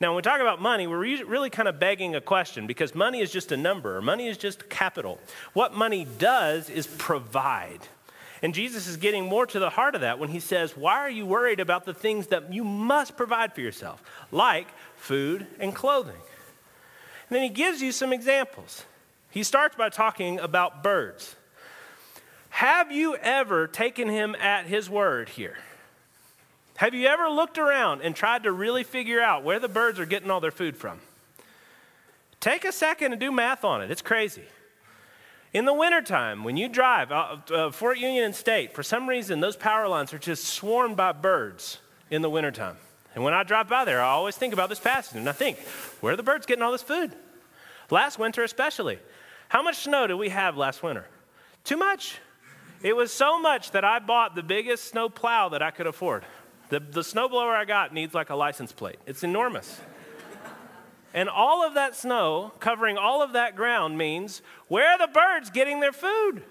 Now, 0.00 0.10
when 0.10 0.16
we 0.16 0.22
talk 0.22 0.40
about 0.40 0.60
money, 0.60 0.86
we're 0.86 0.98
really 0.98 1.50
kind 1.50 1.68
of 1.68 1.78
begging 1.78 2.14
a 2.14 2.20
question 2.20 2.66
because 2.66 2.94
money 2.94 3.20
is 3.20 3.30
just 3.30 3.52
a 3.52 3.56
number, 3.56 4.00
money 4.02 4.26
is 4.26 4.36
just 4.36 4.68
capital. 4.68 5.20
What 5.52 5.74
money 5.74 6.06
does 6.18 6.68
is 6.68 6.86
provide. 6.86 7.80
And 8.42 8.52
Jesus 8.52 8.86
is 8.86 8.96
getting 8.96 9.24
more 9.24 9.46
to 9.46 9.58
the 9.58 9.70
heart 9.70 9.94
of 9.94 10.02
that 10.02 10.18
when 10.18 10.28
he 10.28 10.40
says, 10.40 10.76
Why 10.76 10.98
are 10.98 11.10
you 11.10 11.24
worried 11.24 11.60
about 11.60 11.84
the 11.84 11.94
things 11.94 12.26
that 12.26 12.52
you 12.52 12.64
must 12.64 13.16
provide 13.16 13.54
for 13.54 13.60
yourself, 13.60 14.02
like 14.30 14.66
food 14.96 15.46
and 15.58 15.74
clothing? 15.74 16.12
And 16.12 17.36
then 17.36 17.42
he 17.42 17.48
gives 17.48 17.80
you 17.80 17.92
some 17.92 18.12
examples. 18.12 18.84
He 19.30 19.42
starts 19.42 19.76
by 19.76 19.88
talking 19.88 20.38
about 20.38 20.82
birds. 20.82 21.36
Have 22.50 22.92
you 22.92 23.16
ever 23.16 23.66
taken 23.66 24.08
him 24.08 24.36
at 24.36 24.66
his 24.66 24.90
word 24.90 25.30
here? 25.30 25.56
Have 26.76 26.94
you 26.94 27.06
ever 27.06 27.28
looked 27.28 27.58
around 27.58 28.02
and 28.02 28.16
tried 28.16 28.42
to 28.42 28.52
really 28.52 28.82
figure 28.82 29.20
out 29.20 29.44
where 29.44 29.60
the 29.60 29.68
birds 29.68 30.00
are 30.00 30.06
getting 30.06 30.30
all 30.30 30.40
their 30.40 30.50
food 30.50 30.76
from? 30.76 31.00
Take 32.40 32.64
a 32.64 32.72
second 32.72 33.12
and 33.12 33.20
do 33.20 33.30
math 33.30 33.64
on 33.64 33.80
it. 33.80 33.90
It's 33.90 34.02
crazy. 34.02 34.42
In 35.52 35.66
the 35.66 35.72
wintertime, 35.72 36.42
when 36.42 36.56
you 36.56 36.68
drive 36.68 37.12
uh, 37.12 37.36
uh, 37.52 37.70
Fort 37.70 37.98
Union 37.98 38.24
and 38.24 38.34
State, 38.34 38.74
for 38.74 38.82
some 38.82 39.08
reason, 39.08 39.38
those 39.38 39.54
power 39.56 39.86
lines 39.86 40.12
are 40.12 40.18
just 40.18 40.44
swarmed 40.44 40.96
by 40.96 41.12
birds 41.12 41.78
in 42.10 42.22
the 42.22 42.28
wintertime. 42.28 42.76
And 43.14 43.22
when 43.22 43.32
I 43.32 43.44
drive 43.44 43.68
by 43.68 43.84
there, 43.84 44.02
I 44.02 44.08
always 44.08 44.36
think 44.36 44.52
about 44.52 44.68
this 44.68 44.80
passage 44.80 45.16
and 45.16 45.28
I 45.28 45.32
think, 45.32 45.58
where 46.00 46.14
are 46.14 46.16
the 46.16 46.24
birds 46.24 46.44
getting 46.44 46.62
all 46.62 46.72
this 46.72 46.82
food? 46.82 47.14
Last 47.88 48.18
winter, 48.18 48.42
especially. 48.42 48.98
How 49.48 49.62
much 49.62 49.76
snow 49.76 50.08
did 50.08 50.14
we 50.14 50.30
have 50.30 50.56
last 50.56 50.82
winter? 50.82 51.06
Too 51.62 51.76
much. 51.76 52.18
It 52.82 52.96
was 52.96 53.12
so 53.12 53.40
much 53.40 53.70
that 53.70 53.84
I 53.84 54.00
bought 54.00 54.34
the 54.34 54.42
biggest 54.42 54.86
snow 54.86 55.08
plow 55.08 55.50
that 55.50 55.62
I 55.62 55.70
could 55.70 55.86
afford. 55.86 56.24
The, 56.74 56.80
the 56.80 57.02
snowblower 57.02 57.54
I 57.54 57.66
got 57.66 57.94
needs 57.94 58.14
like 58.14 58.30
a 58.30 58.34
license 58.34 58.72
plate, 58.72 58.96
it's 59.06 59.22
enormous. 59.22 59.80
and 61.14 61.28
all 61.28 61.64
of 61.64 61.74
that 61.74 61.94
snow 61.94 62.50
covering 62.58 62.98
all 62.98 63.22
of 63.22 63.34
that 63.34 63.54
ground 63.54 63.96
means 63.96 64.42
where 64.66 64.90
are 64.90 64.98
the 64.98 65.06
birds 65.06 65.50
getting 65.50 65.78
their 65.78 65.92
food? 65.92 66.42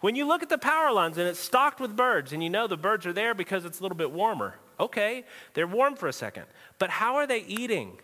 When 0.00 0.16
you 0.16 0.26
look 0.26 0.42
at 0.42 0.48
the 0.48 0.58
power 0.58 0.90
lines 0.90 1.18
and 1.18 1.28
it's 1.28 1.38
stocked 1.38 1.78
with 1.78 1.94
birds, 1.94 2.32
and 2.32 2.42
you 2.42 2.50
know 2.50 2.66
the 2.66 2.76
birds 2.76 3.06
are 3.06 3.12
there 3.12 3.32
because 3.32 3.64
it's 3.64 3.78
a 3.78 3.82
little 3.82 3.96
bit 3.96 4.10
warmer. 4.10 4.56
Okay, 4.80 5.24
they're 5.54 5.68
warm 5.68 5.94
for 5.94 6.08
a 6.08 6.12
second. 6.12 6.46
But 6.80 6.90
how 6.90 7.14
are 7.14 7.28
they 7.28 7.44
eating? 7.44 8.00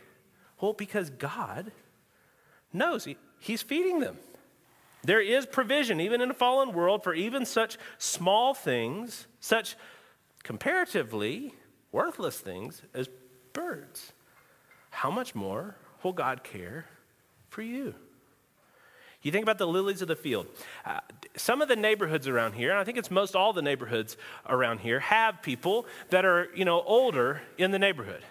Well, 0.60 0.72
because 0.72 1.10
God 1.10 1.72
knows 2.72 3.06
he, 3.06 3.16
He's 3.40 3.62
feeding 3.62 3.98
them. 3.98 4.18
There 5.02 5.20
is 5.20 5.46
provision, 5.46 6.00
even 6.00 6.20
in 6.20 6.30
a 6.30 6.34
fallen 6.34 6.72
world, 6.72 7.02
for 7.02 7.12
even 7.12 7.44
such 7.44 7.76
small 7.98 8.54
things, 8.54 9.26
such 9.40 9.74
comparatively 10.46 11.52
worthless 11.90 12.38
things 12.38 12.80
as 12.94 13.08
birds. 13.52 14.12
How 14.90 15.10
much 15.10 15.34
more 15.34 15.74
will 16.04 16.12
God 16.12 16.44
care 16.44 16.86
for 17.48 17.62
you? 17.62 17.96
You 19.22 19.32
think 19.32 19.42
about 19.42 19.58
the 19.58 19.66
lilies 19.66 20.02
of 20.02 20.08
the 20.08 20.14
field. 20.14 20.46
Uh, 20.84 21.00
some 21.34 21.60
of 21.60 21.66
the 21.66 21.74
neighborhoods 21.74 22.28
around 22.28 22.52
here, 22.52 22.70
and 22.70 22.78
I 22.78 22.84
think 22.84 22.96
it's 22.96 23.10
most 23.10 23.34
all 23.34 23.52
the 23.52 23.60
neighborhoods 23.60 24.16
around 24.48 24.78
here, 24.78 25.00
have 25.00 25.42
people 25.42 25.84
that 26.10 26.24
are, 26.24 26.46
you 26.54 26.64
know, 26.64 26.80
older 26.82 27.42
in 27.58 27.72
the 27.72 27.78
neighborhood. 27.80 28.22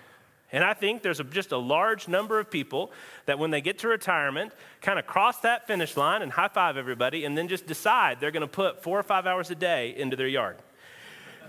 And 0.54 0.64
I 0.64 0.74
think 0.74 1.02
there's 1.02 1.20
a, 1.20 1.26
just 1.26 1.52
a 1.52 1.58
large 1.58 2.08
number 2.08 2.40
of 2.40 2.50
people 2.50 2.94
that 3.26 3.40
when 3.40 3.52
they 3.52 3.60
get 3.60 3.80
to 3.80 3.90
retirement, 3.90 4.54
kind 4.80 5.00
of 5.00 5.06
cross 5.06 5.42
that 5.42 5.68
finish 5.68 5.98
line 5.98 6.22
and 6.22 6.32
high 6.32 6.48
five 6.48 6.78
everybody, 6.78 7.26
and 7.26 7.38
then 7.38 7.50
just 7.50 7.68
decide 7.68 8.22
they're 8.22 8.32
going 8.32 8.40
to 8.40 8.48
put 8.48 8.82
four 8.82 8.98
or 8.98 9.04
five 9.04 9.26
hours 9.26 9.52
a 9.52 9.56
day 9.56 9.94
into 9.98 10.16
their 10.16 10.30
yard. 10.30 10.56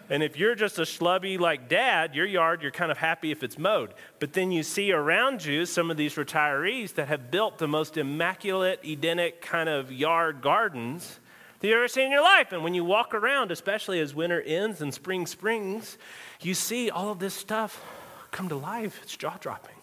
And 0.09 0.23
if 0.23 0.37
you're 0.37 0.55
just 0.55 0.79
a 0.79 0.83
schlubby 0.83 1.39
like 1.39 1.69
dad, 1.69 2.15
your 2.15 2.27
yard, 2.27 2.63
you're 2.63 2.71
kind 2.71 2.91
of 2.93 2.99
happy 2.99 3.31
if 3.33 3.43
it's 3.43 3.59
mowed. 3.59 3.93
But 4.21 4.33
then 4.33 4.53
you 4.53 4.63
see 4.63 4.93
around 4.93 5.45
you 5.45 5.67
some 5.67 5.91
of 5.91 5.97
these 5.97 6.15
retirees 6.15 6.95
that 6.95 7.09
have 7.09 7.31
built 7.31 7.59
the 7.59 7.67
most 7.67 7.97
immaculate, 7.97 8.81
Edenic 8.85 9.41
kind 9.41 9.69
of 9.69 9.91
yard 9.91 10.43
gardens 10.43 11.19
that 11.61 11.67
you've 11.67 11.77
ever 11.77 11.89
seen 11.89 12.07
in 12.07 12.13
your 12.13 12.23
life. 12.23 12.53
And 12.53 12.63
when 12.63 12.75
you 12.75 12.85
walk 12.85 13.15
around, 13.15 13.51
especially 13.51 13.99
as 14.01 14.15
winter 14.15 14.41
ends 14.43 14.81
and 14.81 14.93
spring 14.95 15.27
springs, 15.27 15.99
you 16.41 16.55
see 16.55 16.91
all 16.91 17.11
of 17.11 17.19
this 17.19 17.35
stuff 17.35 17.83
come 18.31 18.49
to 18.49 18.57
life. 18.57 19.01
It's 19.03 19.17
jaw 19.17 19.37
dropping. 19.41 19.76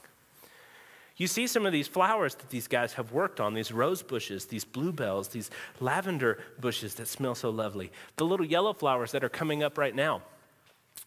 You 1.16 1.28
see 1.28 1.46
some 1.46 1.66
of 1.66 1.72
these 1.72 1.88
flowers 1.88 2.34
that 2.36 2.50
these 2.50 2.68
guys 2.68 2.94
have 2.94 3.12
worked 3.12 3.40
on 3.40 3.54
these 3.54 3.72
rose 3.72 4.02
bushes, 4.02 4.46
these 4.46 4.66
bluebells, 4.66 5.28
these 5.28 5.52
lavender 5.80 6.40
bushes 6.60 6.96
that 6.96 7.08
smell 7.08 7.36
so 7.36 7.52
lovely, 7.52 7.92
the 8.18 8.26
little 8.26 8.46
yellow 8.46 8.74
flowers 8.74 9.12
that 9.12 9.24
are 9.24 9.30
coming 9.30 9.62
up 9.62 9.78
right 9.78 9.96
now. 9.96 10.24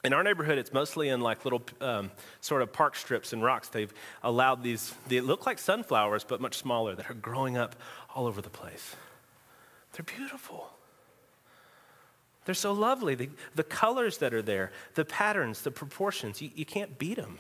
In 0.04 0.12
our 0.12 0.22
neighborhood, 0.22 0.58
it's 0.58 0.72
mostly 0.72 1.08
in 1.08 1.20
like 1.20 1.44
little 1.44 1.62
um, 1.80 2.12
sort 2.40 2.62
of 2.62 2.72
park 2.72 2.94
strips 2.94 3.32
and 3.32 3.42
rocks. 3.42 3.68
They've 3.68 3.92
allowed 4.22 4.62
these, 4.62 4.94
they 5.08 5.20
look 5.20 5.46
like 5.46 5.58
sunflowers, 5.58 6.22
but 6.22 6.40
much 6.40 6.56
smaller, 6.56 6.94
that 6.94 7.10
are 7.10 7.14
growing 7.14 7.56
up 7.56 7.74
all 8.14 8.26
over 8.26 8.40
the 8.40 8.50
place. 8.50 8.94
They're 9.92 10.04
beautiful. 10.04 10.70
They're 12.44 12.54
so 12.54 12.72
lovely. 12.72 13.16
The, 13.16 13.30
the 13.56 13.64
colors 13.64 14.18
that 14.18 14.32
are 14.32 14.42
there, 14.42 14.70
the 14.94 15.04
patterns, 15.04 15.62
the 15.62 15.72
proportions, 15.72 16.40
you, 16.40 16.50
you 16.54 16.64
can't 16.64 16.96
beat 16.96 17.16
them. 17.16 17.38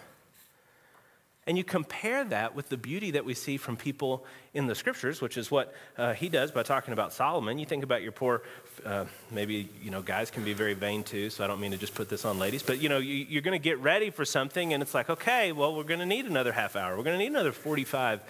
And 1.48 1.56
you 1.56 1.62
compare 1.62 2.24
that 2.24 2.56
with 2.56 2.70
the 2.70 2.76
beauty 2.76 3.12
that 3.12 3.24
we 3.24 3.32
see 3.34 3.56
from 3.56 3.76
people 3.76 4.24
in 4.52 4.66
the 4.66 4.74
scriptures, 4.74 5.20
which 5.20 5.36
is 5.36 5.48
what 5.48 5.72
uh, 5.96 6.12
he 6.12 6.28
does 6.28 6.50
by 6.50 6.64
talking 6.64 6.92
about 6.92 7.12
Solomon. 7.12 7.58
You 7.60 7.66
think 7.66 7.84
about 7.84 8.02
your 8.02 8.10
poor, 8.10 8.42
uh, 8.84 9.04
maybe, 9.30 9.68
you 9.80 9.92
know, 9.92 10.02
guys 10.02 10.28
can 10.28 10.42
be 10.42 10.54
very 10.54 10.74
vain 10.74 11.04
too, 11.04 11.30
so 11.30 11.44
I 11.44 11.46
don't 11.46 11.60
mean 11.60 11.70
to 11.70 11.76
just 11.76 11.94
put 11.94 12.08
this 12.08 12.24
on 12.24 12.40
ladies, 12.40 12.64
but, 12.64 12.80
you 12.82 12.88
know, 12.88 12.98
you, 12.98 13.26
you're 13.28 13.42
going 13.42 13.58
to 13.58 13.62
get 13.62 13.78
ready 13.78 14.10
for 14.10 14.24
something, 14.24 14.72
and 14.72 14.82
it's 14.82 14.92
like, 14.92 15.08
okay, 15.08 15.52
well, 15.52 15.76
we're 15.76 15.84
going 15.84 16.00
to 16.00 16.06
need 16.06 16.26
another 16.26 16.50
half 16.50 16.74
hour. 16.74 16.96
We're 16.96 17.04
going 17.04 17.16
to 17.16 17.22
need 17.22 17.30
another 17.30 17.52
45 17.52 18.22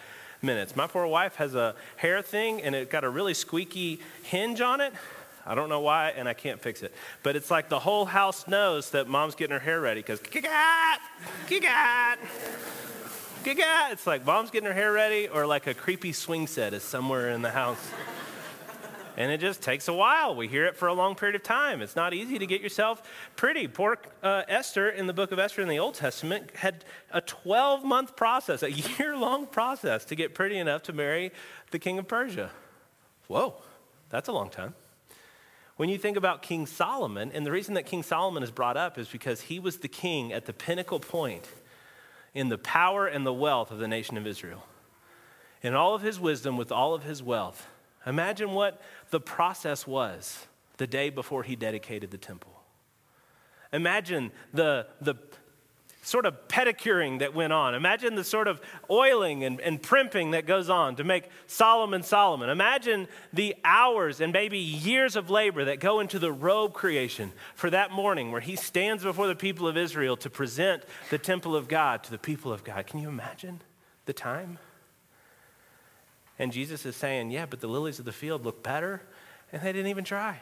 minutes. 0.42 0.76
My 0.76 0.86
poor 0.86 1.06
wife 1.06 1.36
has 1.36 1.54
a 1.54 1.74
hair 1.96 2.20
thing, 2.20 2.60
and 2.60 2.74
it 2.74 2.90
got 2.90 3.02
a 3.02 3.08
really 3.08 3.32
squeaky 3.32 4.00
hinge 4.24 4.60
on 4.60 4.82
it. 4.82 4.92
I 5.46 5.54
don't 5.54 5.68
know 5.70 5.80
why, 5.80 6.10
and 6.10 6.28
I 6.28 6.34
can't 6.34 6.60
fix 6.60 6.82
it. 6.82 6.92
But 7.22 7.36
it's 7.36 7.50
like 7.50 7.70
the 7.70 7.78
whole 7.78 8.04
house 8.04 8.46
knows 8.46 8.90
that 8.90 9.08
mom's 9.08 9.36
getting 9.36 9.54
her 9.54 9.60
hair 9.60 9.80
ready 9.80 10.00
because, 10.00 10.20
kick-at, 10.20 11.00
It's 13.48 14.08
like 14.08 14.26
mom's 14.26 14.50
getting 14.50 14.66
her 14.66 14.74
hair 14.74 14.92
ready, 14.92 15.28
or 15.28 15.46
like 15.46 15.68
a 15.68 15.74
creepy 15.74 16.12
swing 16.12 16.48
set 16.48 16.74
is 16.74 16.82
somewhere 16.82 17.30
in 17.30 17.42
the 17.42 17.50
house. 17.50 17.78
and 19.16 19.30
it 19.30 19.38
just 19.38 19.62
takes 19.62 19.86
a 19.86 19.92
while. 19.92 20.34
We 20.34 20.48
hear 20.48 20.66
it 20.66 20.76
for 20.76 20.88
a 20.88 20.92
long 20.92 21.14
period 21.14 21.36
of 21.36 21.44
time. 21.44 21.80
It's 21.80 21.94
not 21.94 22.12
easy 22.12 22.40
to 22.40 22.46
get 22.46 22.60
yourself 22.60 23.08
pretty. 23.36 23.68
Poor 23.68 23.98
uh, 24.22 24.42
Esther 24.48 24.90
in 24.90 25.06
the 25.06 25.12
book 25.12 25.30
of 25.30 25.38
Esther 25.38 25.62
in 25.62 25.68
the 25.68 25.78
Old 25.78 25.94
Testament 25.94 26.50
had 26.56 26.84
a 27.12 27.20
12 27.20 27.84
month 27.84 28.16
process, 28.16 28.64
a 28.64 28.72
year 28.98 29.16
long 29.16 29.46
process 29.46 30.04
to 30.06 30.16
get 30.16 30.34
pretty 30.34 30.58
enough 30.58 30.82
to 30.82 30.92
marry 30.92 31.30
the 31.70 31.78
king 31.78 31.98
of 31.98 32.08
Persia. 32.08 32.50
Whoa, 33.28 33.54
that's 34.10 34.28
a 34.28 34.32
long 34.32 34.50
time. 34.50 34.74
When 35.76 35.88
you 35.88 35.98
think 35.98 36.16
about 36.16 36.42
King 36.42 36.66
Solomon, 36.66 37.30
and 37.32 37.46
the 37.46 37.52
reason 37.52 37.74
that 37.74 37.86
King 37.86 38.02
Solomon 38.02 38.42
is 38.42 38.50
brought 38.50 38.76
up 38.76 38.98
is 38.98 39.06
because 39.06 39.42
he 39.42 39.60
was 39.60 39.78
the 39.78 39.88
king 39.88 40.32
at 40.32 40.46
the 40.46 40.52
pinnacle 40.52 40.98
point 40.98 41.48
in 42.36 42.50
the 42.50 42.58
power 42.58 43.06
and 43.06 43.24
the 43.24 43.32
wealth 43.32 43.70
of 43.70 43.78
the 43.78 43.88
nation 43.88 44.18
of 44.18 44.26
Israel. 44.26 44.62
In 45.62 45.74
all 45.74 45.94
of 45.94 46.02
his 46.02 46.20
wisdom, 46.20 46.58
with 46.58 46.70
all 46.70 46.92
of 46.92 47.02
his 47.02 47.22
wealth. 47.22 47.66
Imagine 48.06 48.50
what 48.52 48.78
the 49.10 49.18
process 49.18 49.86
was 49.86 50.46
the 50.76 50.86
day 50.86 51.08
before 51.08 51.44
he 51.44 51.56
dedicated 51.56 52.10
the 52.10 52.18
temple. 52.18 52.60
Imagine 53.72 54.32
the, 54.52 54.86
the 55.00 55.14
sort 56.06 56.24
of 56.24 56.46
pedicuring 56.46 57.18
that 57.18 57.34
went 57.34 57.52
on. 57.52 57.74
Imagine 57.74 58.14
the 58.14 58.22
sort 58.22 58.46
of 58.46 58.60
oiling 58.88 59.42
and, 59.42 59.60
and 59.60 59.82
primping 59.82 60.30
that 60.30 60.46
goes 60.46 60.70
on 60.70 60.94
to 60.94 61.02
make 61.02 61.28
Solomon 61.48 62.04
Solomon. 62.04 62.48
Imagine 62.48 63.08
the 63.32 63.56
hours 63.64 64.20
and 64.20 64.32
maybe 64.32 64.56
years 64.56 65.16
of 65.16 65.30
labor 65.30 65.64
that 65.64 65.80
go 65.80 65.98
into 65.98 66.20
the 66.20 66.30
robe 66.30 66.72
creation 66.72 67.32
for 67.56 67.70
that 67.70 67.90
morning 67.90 68.30
where 68.30 68.40
he 68.40 68.54
stands 68.54 69.02
before 69.02 69.26
the 69.26 69.34
people 69.34 69.66
of 69.66 69.76
Israel 69.76 70.16
to 70.18 70.30
present 70.30 70.84
the 71.10 71.18
temple 71.18 71.56
of 71.56 71.66
God 71.66 72.04
to 72.04 72.12
the 72.12 72.18
people 72.18 72.52
of 72.52 72.62
God. 72.62 72.86
Can 72.86 73.00
you 73.00 73.08
imagine 73.08 73.60
the 74.04 74.12
time? 74.12 74.58
And 76.38 76.52
Jesus 76.52 76.86
is 76.86 76.94
saying, 76.94 77.32
Yeah, 77.32 77.46
but 77.46 77.60
the 77.60 77.66
lilies 77.66 77.98
of 77.98 78.04
the 78.04 78.12
field 78.12 78.44
look 78.44 78.62
better, 78.62 79.02
and 79.52 79.60
they 79.60 79.72
didn't 79.72 79.90
even 79.90 80.04
try. 80.04 80.40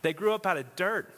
They 0.00 0.14
grew 0.14 0.32
up 0.32 0.46
out 0.46 0.56
of 0.56 0.74
dirt. 0.74 1.12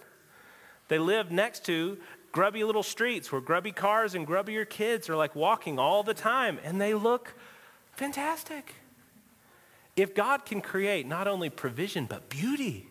They 0.89 0.99
lived 0.99 1.33
next 1.33 1.65
to 1.67 1.99
grubby 2.37 2.63
little 2.65 2.83
streets 2.83 3.33
where 3.33 3.41
grubby 3.41 3.73
cars 3.73 4.15
and 4.15 4.27
grubbier 4.27 4.69
kids 4.69 5.09
are 5.09 5.17
like 5.17 5.35
walking 5.35 5.79
all 5.79 6.03
the 6.03 6.13
time, 6.13 6.59
and 6.63 6.79
they 6.79 6.93
look 6.93 7.33
fantastic. 7.93 8.75
If 9.97 10.15
God 10.15 10.45
can 10.45 10.61
create 10.61 11.07
not 11.07 11.27
only 11.27 11.49
provision, 11.49 12.05
but 12.05 12.29
beauty 12.29 12.91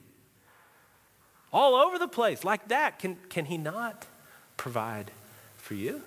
all 1.54 1.76
over 1.76 2.00
the 2.00 2.08
place 2.08 2.44
like 2.44 2.70
that, 2.70 2.98
can, 2.98 3.18
can 3.30 3.46
He 3.46 3.60
not 3.60 4.08
provide 4.58 5.12
for 5.58 5.76
you? 5.76 6.02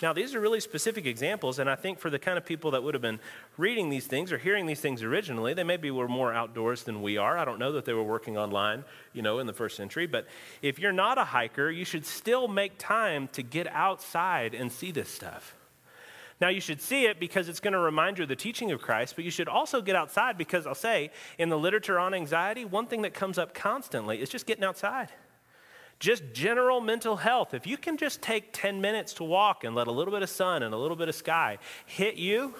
Now, 0.00 0.12
these 0.12 0.32
are 0.36 0.40
really 0.40 0.60
specific 0.60 1.06
examples, 1.06 1.58
and 1.58 1.68
I 1.68 1.74
think 1.74 1.98
for 1.98 2.08
the 2.08 2.20
kind 2.20 2.38
of 2.38 2.46
people 2.46 2.70
that 2.70 2.84
would 2.84 2.94
have 2.94 3.02
been 3.02 3.18
reading 3.56 3.90
these 3.90 4.06
things 4.06 4.30
or 4.30 4.38
hearing 4.38 4.66
these 4.66 4.78
things 4.80 5.02
originally, 5.02 5.54
they 5.54 5.64
maybe 5.64 5.90
were 5.90 6.06
more 6.06 6.32
outdoors 6.32 6.84
than 6.84 7.02
we 7.02 7.16
are. 7.16 7.36
I 7.36 7.44
don't 7.44 7.58
know 7.58 7.72
that 7.72 7.84
they 7.84 7.92
were 7.92 8.04
working 8.04 8.38
online, 8.38 8.84
you 9.12 9.22
know, 9.22 9.40
in 9.40 9.48
the 9.48 9.52
first 9.52 9.76
century, 9.76 10.06
but 10.06 10.28
if 10.62 10.78
you're 10.78 10.92
not 10.92 11.18
a 11.18 11.24
hiker, 11.24 11.68
you 11.68 11.84
should 11.84 12.06
still 12.06 12.46
make 12.46 12.78
time 12.78 13.26
to 13.32 13.42
get 13.42 13.66
outside 13.72 14.54
and 14.54 14.70
see 14.70 14.92
this 14.92 15.08
stuff. 15.08 15.56
Now, 16.40 16.48
you 16.48 16.60
should 16.60 16.80
see 16.80 17.06
it 17.06 17.18
because 17.18 17.48
it's 17.48 17.58
going 17.58 17.72
to 17.72 17.80
remind 17.80 18.18
you 18.18 18.22
of 18.22 18.28
the 18.28 18.36
teaching 18.36 18.70
of 18.70 18.80
Christ, 18.80 19.16
but 19.16 19.24
you 19.24 19.32
should 19.32 19.48
also 19.48 19.82
get 19.82 19.96
outside 19.96 20.38
because 20.38 20.64
I'll 20.64 20.76
say, 20.76 21.10
in 21.38 21.48
the 21.48 21.58
literature 21.58 21.98
on 21.98 22.14
anxiety, 22.14 22.64
one 22.64 22.86
thing 22.86 23.02
that 23.02 23.14
comes 23.14 23.36
up 23.36 23.52
constantly 23.52 24.22
is 24.22 24.30
just 24.30 24.46
getting 24.46 24.62
outside. 24.62 25.10
Just 25.98 26.22
general 26.32 26.80
mental 26.80 27.16
health. 27.16 27.54
If 27.54 27.66
you 27.66 27.76
can 27.76 27.96
just 27.96 28.22
take 28.22 28.50
10 28.52 28.80
minutes 28.80 29.14
to 29.14 29.24
walk 29.24 29.64
and 29.64 29.74
let 29.74 29.88
a 29.88 29.92
little 29.92 30.12
bit 30.12 30.22
of 30.22 30.30
sun 30.30 30.62
and 30.62 30.72
a 30.72 30.78
little 30.78 30.96
bit 30.96 31.08
of 31.08 31.14
sky 31.14 31.58
hit 31.86 32.14
you, 32.16 32.54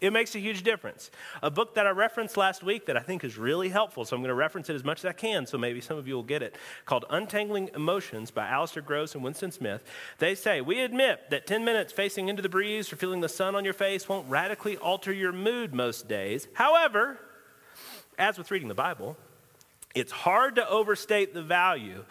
it 0.00 0.12
makes 0.12 0.34
a 0.34 0.38
huge 0.38 0.64
difference. 0.64 1.10
A 1.42 1.50
book 1.50 1.76
that 1.76 1.86
I 1.86 1.90
referenced 1.90 2.36
last 2.36 2.62
week 2.62 2.86
that 2.86 2.96
I 2.96 3.00
think 3.00 3.24
is 3.24 3.38
really 3.38 3.68
helpful, 3.68 4.04
so 4.04 4.14
I'm 4.16 4.22
going 4.22 4.28
to 4.28 4.34
reference 4.34 4.68
it 4.68 4.74
as 4.74 4.84
much 4.84 4.98
as 5.00 5.04
I 5.06 5.12
can, 5.12 5.46
so 5.46 5.56
maybe 5.56 5.80
some 5.80 5.96
of 5.96 6.08
you 6.08 6.14
will 6.14 6.24
get 6.24 6.42
it, 6.42 6.56
called 6.84 7.04
Untangling 7.10 7.70
Emotions 7.74 8.30
by 8.30 8.46
Alasdair 8.46 8.84
Groves 8.84 9.14
and 9.14 9.22
Winston 9.22 9.52
Smith. 9.52 9.82
They 10.18 10.34
say, 10.34 10.60
We 10.60 10.80
admit 10.80 11.30
that 11.30 11.46
10 11.46 11.64
minutes 11.64 11.92
facing 11.92 12.28
into 12.28 12.42
the 12.42 12.48
breeze 12.48 12.92
or 12.92 12.96
feeling 12.96 13.20
the 13.20 13.28
sun 13.28 13.54
on 13.54 13.64
your 13.64 13.72
face 13.72 14.08
won't 14.08 14.28
radically 14.28 14.76
alter 14.76 15.12
your 15.12 15.32
mood 15.32 15.72
most 15.72 16.08
days. 16.08 16.48
However, 16.54 17.18
as 18.18 18.36
with 18.36 18.50
reading 18.50 18.68
the 18.68 18.74
Bible, 18.74 19.16
it's 19.94 20.12
hard 20.12 20.56
to 20.56 20.68
overstate 20.68 21.34
the 21.34 21.42
value 21.42 22.04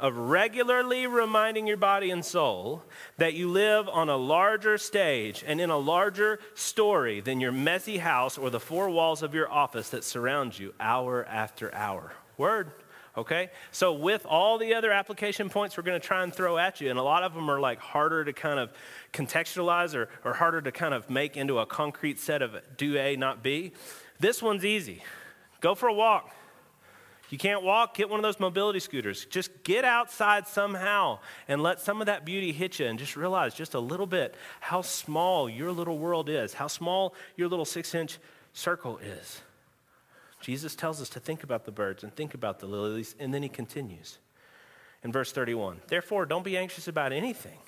of 0.00 0.16
regularly 0.16 1.06
reminding 1.06 1.66
your 1.66 1.76
body 1.76 2.10
and 2.10 2.24
soul 2.24 2.82
that 3.18 3.34
you 3.34 3.48
live 3.48 3.88
on 3.88 4.08
a 4.08 4.16
larger 4.16 4.78
stage 4.78 5.44
and 5.46 5.60
in 5.60 5.70
a 5.70 5.78
larger 5.78 6.40
story 6.54 7.20
than 7.20 7.38
your 7.38 7.52
messy 7.52 7.98
house 7.98 8.38
or 8.38 8.50
the 8.50 8.58
four 8.58 8.88
walls 8.88 9.22
of 9.22 9.34
your 9.34 9.50
office 9.50 9.90
that 9.90 10.02
surround 10.02 10.58
you 10.58 10.74
hour 10.80 11.24
after 11.26 11.72
hour. 11.74 12.14
Word. 12.38 12.72
Okay? 13.16 13.50
So, 13.72 13.92
with 13.92 14.24
all 14.24 14.56
the 14.56 14.74
other 14.74 14.90
application 14.90 15.50
points 15.50 15.76
we're 15.76 15.82
going 15.82 16.00
to 16.00 16.06
try 16.06 16.22
and 16.22 16.32
throw 16.32 16.56
at 16.56 16.80
you, 16.80 16.88
and 16.88 16.98
a 16.98 17.02
lot 17.02 17.22
of 17.22 17.34
them 17.34 17.50
are 17.50 17.60
like 17.60 17.78
harder 17.78 18.24
to 18.24 18.32
kind 18.32 18.58
of 18.58 18.72
contextualize 19.12 19.94
or, 19.94 20.08
or 20.24 20.32
harder 20.32 20.62
to 20.62 20.72
kind 20.72 20.94
of 20.94 21.10
make 21.10 21.36
into 21.36 21.58
a 21.58 21.66
concrete 21.66 22.18
set 22.18 22.40
of 22.40 22.56
do 22.76 22.96
A, 22.96 23.16
not 23.16 23.42
B, 23.42 23.72
this 24.18 24.42
one's 24.42 24.64
easy. 24.64 25.02
Go 25.60 25.74
for 25.74 25.88
a 25.88 25.94
walk. 25.94 26.34
You 27.30 27.38
can't 27.38 27.62
walk, 27.62 27.94
get 27.94 28.10
one 28.10 28.18
of 28.18 28.22
those 28.22 28.40
mobility 28.40 28.80
scooters. 28.80 29.24
Just 29.24 29.62
get 29.62 29.84
outside 29.84 30.48
somehow 30.48 31.20
and 31.46 31.62
let 31.62 31.80
some 31.80 32.00
of 32.00 32.06
that 32.06 32.24
beauty 32.24 32.52
hit 32.52 32.80
you 32.80 32.86
and 32.86 32.98
just 32.98 33.16
realize 33.16 33.54
just 33.54 33.74
a 33.74 33.80
little 33.80 34.06
bit 34.06 34.34
how 34.58 34.82
small 34.82 35.48
your 35.48 35.70
little 35.70 35.96
world 35.96 36.28
is, 36.28 36.54
how 36.54 36.66
small 36.66 37.14
your 37.36 37.48
little 37.48 37.64
six 37.64 37.94
inch 37.94 38.18
circle 38.52 38.98
is. 38.98 39.42
Jesus 40.40 40.74
tells 40.74 41.00
us 41.00 41.08
to 41.10 41.20
think 41.20 41.44
about 41.44 41.64
the 41.64 41.70
birds 41.70 42.02
and 42.02 42.14
think 42.14 42.34
about 42.34 42.58
the 42.58 42.66
lilies, 42.66 43.14
and 43.20 43.32
then 43.32 43.42
he 43.42 43.48
continues 43.48 44.18
in 45.04 45.12
verse 45.12 45.30
31 45.32 45.80
Therefore, 45.86 46.26
don't 46.26 46.44
be 46.44 46.56
anxious 46.56 46.88
about 46.88 47.12
anything. 47.12 47.58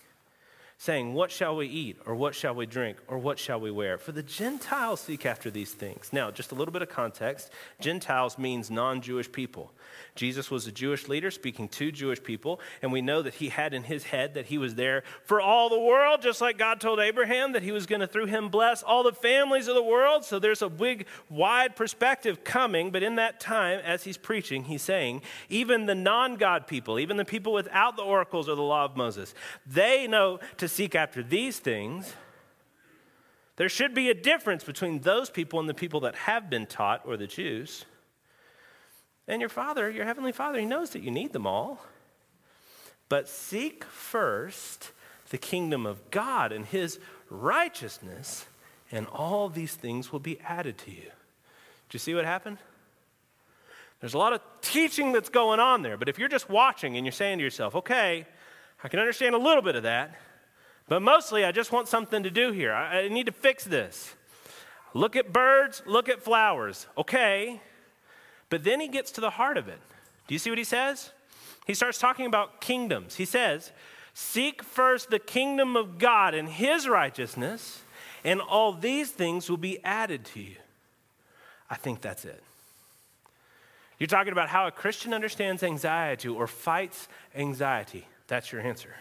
Saying, 0.83 1.15
What 1.15 1.31
shall 1.31 1.55
we 1.55 1.69
eat? 1.69 1.97
Or 2.07 2.15
what 2.17 2.35
shall 2.35 2.57
we 2.57 2.67
drink? 2.67 2.97
Or 3.07 3.17
what 3.17 3.39
shall 3.39 3.61
we 3.61 3.71
wear? 3.71 3.99
For 3.99 4.11
the 4.11 4.23
Gentiles 4.23 5.01
seek 5.01 5.25
after 5.25 5.49
these 5.49 5.71
things. 5.71 6.13
Now, 6.13 6.33
just 6.33 6.51
a 6.51 6.57
little 6.57 6.73
bit 6.73 6.83
of 6.83 6.89
context 6.89 7.53
Gentiles 7.81 8.37
means 8.37 8.69
non 8.69 9.01
Jewish 9.01 9.31
people. 9.31 9.71
Jesus 10.17 10.51
was 10.51 10.67
a 10.67 10.73
Jewish 10.73 11.07
leader 11.07 11.31
speaking 11.31 11.69
to 11.69 11.93
Jewish 11.93 12.21
people, 12.21 12.61
and 12.83 12.91
we 12.91 13.01
know 13.01 13.23
that 13.23 13.35
he 13.35 13.49
had 13.49 13.75
in 13.75 13.85
his 13.85 14.05
head 14.05 14.35
that 14.35 14.47
he 14.47 14.59
was 14.59 14.75
there 14.75 15.05
for 15.25 15.41
all 15.41 15.69
the 15.69 15.79
world, 15.79 16.21
just 16.21 16.41
like 16.41 16.59
God 16.59 16.81
told 16.81 16.99
Abraham 16.99 17.53
that 17.53 17.63
he 17.63 17.71
was 17.71 17.87
going 17.87 18.01
to, 18.01 18.09
through 18.09 18.27
him, 18.27 18.49
bless 18.49 18.83
all 18.83 19.05
the 19.05 19.13
families 19.13 19.69
of 19.69 19.77
the 19.77 19.83
world. 19.83 20.25
So 20.25 20.41
there's 20.41 20.63
a 20.63 20.69
big, 20.69 21.07
wide 21.31 21.77
perspective 21.77 22.43
coming, 22.43 22.91
but 22.91 23.05
in 23.05 23.15
that 23.17 23.39
time, 23.39 23.79
as 23.85 24.03
he's 24.03 24.19
preaching, 24.19 24.65
he's 24.65 24.83
saying, 24.83 25.23
even 25.49 25.87
the 25.87 25.95
non 25.95 26.35
God 26.35 26.67
people, 26.67 26.99
even 26.99 27.19
the 27.19 27.25
people 27.25 27.53
without 27.53 27.97
the 27.97 28.03
oracles 28.03 28.49
or 28.49 28.57
the 28.57 28.63
law 28.63 28.85
of 28.85 28.97
Moses, 28.97 29.33
they 29.65 30.09
know 30.09 30.41
to 30.57 30.72
seek 30.73 30.95
after 30.95 31.23
these 31.23 31.59
things. 31.59 32.15
There 33.57 33.69
should 33.69 33.95
be 33.95 34.11
a 34.11 34.15
difference 34.15 34.65
between 34.65 35.01
those 35.01 35.31
people 35.31 35.61
and 35.61 35.69
the 35.69 35.75
people 35.75 36.01
that 36.01 36.15
have 36.15 36.49
been 36.49 36.67
taught, 36.67 37.03
or 37.05 37.17
the 37.17 37.27
Jews. 37.27 37.85
And 39.29 39.41
your 39.41 39.51
Father, 39.51 39.91
your 39.91 40.05
Heavenly 40.05 40.33
Father, 40.33 40.59
He 40.59 40.67
knows 40.67 40.91
that 40.91 41.03
you 41.03 41.11
need 41.11 41.33
them 41.33 41.47
all. 41.47 41.85
But 43.09 43.29
seek 43.29 43.85
first 43.85 44.91
the 45.31 45.39
kingdom 45.39 45.87
of 45.87 46.11
God 46.11 46.51
and 46.51 46.65
His 46.65 46.99
righteousness, 47.29 48.47
and 48.91 49.07
all 49.07 49.49
these 49.49 49.75
things 49.75 50.13
will 50.13 50.21
be 50.21 50.41
added 50.41 50.79
to 50.79 50.91
you. 50.91 51.11
Do 51.89 51.95
you 51.95 51.99
see 51.99 52.15
what 52.15 52.25
happened? 52.25 52.59
There's 54.01 54.15
a 54.15 54.19
lot 54.19 54.33
of 54.33 54.41
teaching 54.63 55.13
that's 55.13 55.29
going 55.29 55.61
on 55.61 55.83
there, 55.83 55.97
but 55.97 56.09
if 56.09 56.19
you're 56.19 56.29
just 56.29 56.51
watching 56.51 56.97
and 56.97 57.07
you're 57.07 57.13
saying 57.13 57.39
to 57.39 57.45
yourself, 57.45 57.77
okay, 57.77 58.27
I 58.83 58.89
can 58.89 58.99
understand 58.99 59.35
a 59.35 59.39
little 59.39 59.63
bit 59.63 59.77
of 59.77 59.85
that, 59.85 60.19
but 60.89 61.01
mostly 61.01 61.45
I 61.45 61.53
just 61.53 61.73
want 61.73 61.89
something 61.89 62.23
to 62.23 62.31
do 62.31 62.53
here. 62.53 62.73
I, 62.73 63.03
I 63.03 63.09
need 63.09 63.27
to 63.27 63.33
fix 63.33 63.65
this. 63.65 64.15
Look 64.95 65.17
at 65.17 65.33
birds, 65.33 65.83
look 65.87 66.09
at 66.09 66.23
flowers. 66.23 66.87
Okay, 66.99 67.61
but 68.51 68.65
then 68.65 68.81
he 68.81 68.89
gets 68.89 69.13
to 69.13 69.21
the 69.21 69.31
heart 69.31 69.57
of 69.57 69.69
it. 69.69 69.81
Do 70.27 70.35
you 70.35 70.39
see 70.39 70.51
what 70.51 70.59
he 70.59 70.65
says? 70.65 71.11
He 71.67 71.75
starts 71.75 71.99
talking 71.99 72.27
about 72.27 72.61
kingdoms. 72.61 73.17
He 73.17 73.25
says, 73.25 73.73
Seek 74.15 74.63
first 74.63 75.11
the 75.11 75.19
kingdom 75.19 75.77
of 75.77 75.99
God 75.99 76.35
and 76.35 76.49
his 76.49 76.87
righteousness, 76.87 77.83
and 78.25 78.41
all 78.41 78.73
these 78.73 79.11
things 79.11 79.49
will 79.49 79.57
be 79.57 79.83
added 79.85 80.25
to 80.27 80.41
you. 80.41 80.57
I 81.71 81.77
think 81.77 82.03
that's 82.03 82.27
it. 82.27 82.43
You're 83.99 84.09
talking 84.09 84.33
about 84.33 84.49
how 84.49 84.67
a 84.67 84.71
Christian 84.71 85.15
understands 85.15 85.63
anxiety 85.63 86.29
or 86.29 86.47
fights 86.47 87.09
anxiety. 87.35 88.07
That's 88.27 88.53
your 88.53 88.61
answer. 88.61 88.95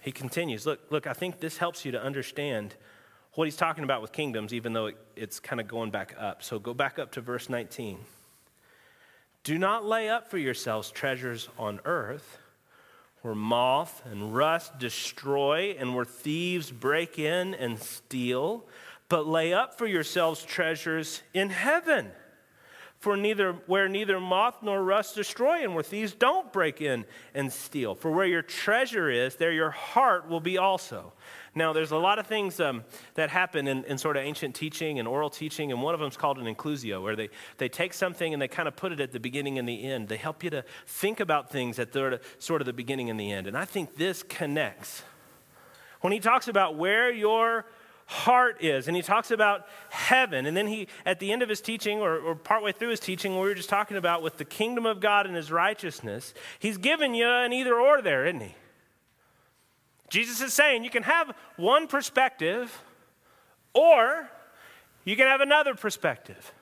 He 0.00 0.12
continues, 0.12 0.66
look, 0.66 0.80
look, 0.90 1.06
I 1.06 1.12
think 1.12 1.40
this 1.40 1.58
helps 1.58 1.84
you 1.84 1.92
to 1.92 2.02
understand 2.02 2.74
what 3.34 3.44
he's 3.44 3.56
talking 3.56 3.84
about 3.84 4.02
with 4.02 4.12
kingdoms, 4.12 4.52
even 4.52 4.72
though 4.72 4.90
it's 5.14 5.38
kind 5.38 5.60
of 5.60 5.68
going 5.68 5.90
back 5.90 6.14
up. 6.18 6.42
So 6.42 6.58
go 6.58 6.74
back 6.74 6.98
up 6.98 7.12
to 7.12 7.20
verse 7.20 7.48
19. 7.48 7.98
Do 9.44 9.58
not 9.58 9.84
lay 9.84 10.08
up 10.08 10.30
for 10.30 10.38
yourselves 10.38 10.90
treasures 10.90 11.48
on 11.58 11.80
earth 11.84 12.38
where 13.22 13.34
moth 13.34 14.02
and 14.10 14.34
rust 14.34 14.78
destroy 14.78 15.76
and 15.78 15.94
where 15.94 16.04
thieves 16.04 16.70
break 16.70 17.18
in 17.18 17.54
and 17.54 17.78
steal, 17.78 18.64
but 19.08 19.26
lay 19.26 19.52
up 19.52 19.76
for 19.76 19.86
yourselves 19.86 20.42
treasures 20.42 21.22
in 21.34 21.50
heaven 21.50 22.10
for 23.00 23.16
neither 23.16 23.52
where 23.66 23.88
neither 23.88 24.20
moth 24.20 24.56
nor 24.62 24.84
rust 24.84 25.14
destroy 25.14 25.64
and 25.64 25.74
where 25.74 25.82
thieves 25.82 26.12
don't 26.12 26.52
break 26.52 26.82
in 26.82 27.06
and 27.34 27.50
steal. 27.50 27.94
For 27.94 28.10
where 28.10 28.26
your 28.26 28.42
treasure 28.42 29.08
is 29.10 29.36
there 29.36 29.52
your 29.52 29.70
heart 29.70 30.28
will 30.28 30.40
be 30.40 30.58
also. 30.58 31.14
Now 31.54 31.72
there's 31.72 31.92
a 31.92 31.96
lot 31.96 32.18
of 32.18 32.26
things 32.26 32.60
um, 32.60 32.84
that 33.14 33.30
happen 33.30 33.66
in, 33.66 33.84
in, 33.84 33.96
sort 33.96 34.18
of 34.18 34.22
ancient 34.22 34.54
teaching 34.54 34.98
and 34.98 35.08
oral 35.08 35.30
teaching 35.30 35.72
and 35.72 35.82
one 35.82 35.94
of 35.94 36.00
them 36.00 36.10
is 36.10 36.16
called 36.16 36.36
an 36.38 36.54
inclusio 36.54 37.02
where 37.02 37.16
they, 37.16 37.30
they 37.56 37.70
take 37.70 37.94
something 37.94 38.34
and 38.34 38.40
they 38.40 38.48
kind 38.48 38.68
of 38.68 38.76
put 38.76 38.92
it 38.92 39.00
at 39.00 39.12
the 39.12 39.20
beginning 39.20 39.58
and 39.58 39.66
the 39.66 39.82
end. 39.82 40.08
They 40.08 40.18
help 40.18 40.44
you 40.44 40.50
to 40.50 40.62
think 40.86 41.20
about 41.20 41.50
things 41.50 41.78
at 41.78 41.92
the, 41.92 42.20
sort 42.38 42.60
of 42.60 42.66
the 42.66 42.74
beginning 42.74 43.08
and 43.08 43.18
the 43.18 43.32
end. 43.32 43.46
And 43.46 43.56
i 43.56 43.64
think 43.64 43.96
this 43.96 44.22
connects. 44.22 45.02
When 46.02 46.12
he 46.12 46.20
talks 46.20 46.48
about 46.48 46.76
where 46.76 47.10
your 47.10 47.64
heart 48.10 48.56
is. 48.60 48.88
And 48.88 48.96
he 48.96 49.02
talks 49.02 49.30
about 49.30 49.66
heaven. 49.88 50.44
And 50.44 50.56
then 50.56 50.66
he, 50.66 50.88
at 51.06 51.20
the 51.20 51.30
end 51.30 51.42
of 51.42 51.48
his 51.48 51.60
teaching, 51.60 52.00
or, 52.00 52.18
or 52.18 52.34
partway 52.34 52.72
through 52.72 52.88
his 52.88 52.98
teaching, 52.98 53.34
we 53.34 53.40
were 53.40 53.54
just 53.54 53.68
talking 53.68 53.96
about 53.96 54.20
with 54.20 54.36
the 54.36 54.44
kingdom 54.44 54.84
of 54.84 54.98
God 54.98 55.26
and 55.26 55.36
his 55.36 55.52
righteousness, 55.52 56.34
he's 56.58 56.76
given 56.76 57.14
you 57.14 57.24
an 57.24 57.52
either 57.52 57.78
or 57.78 58.02
there, 58.02 58.26
isn't 58.26 58.40
he? 58.40 58.56
Jesus 60.08 60.40
is 60.40 60.52
saying 60.52 60.82
you 60.82 60.90
can 60.90 61.04
have 61.04 61.36
one 61.56 61.86
perspective, 61.86 62.82
or 63.74 64.28
you 65.04 65.14
can 65.14 65.28
have 65.28 65.40
another 65.40 65.76
perspective. 65.76 66.52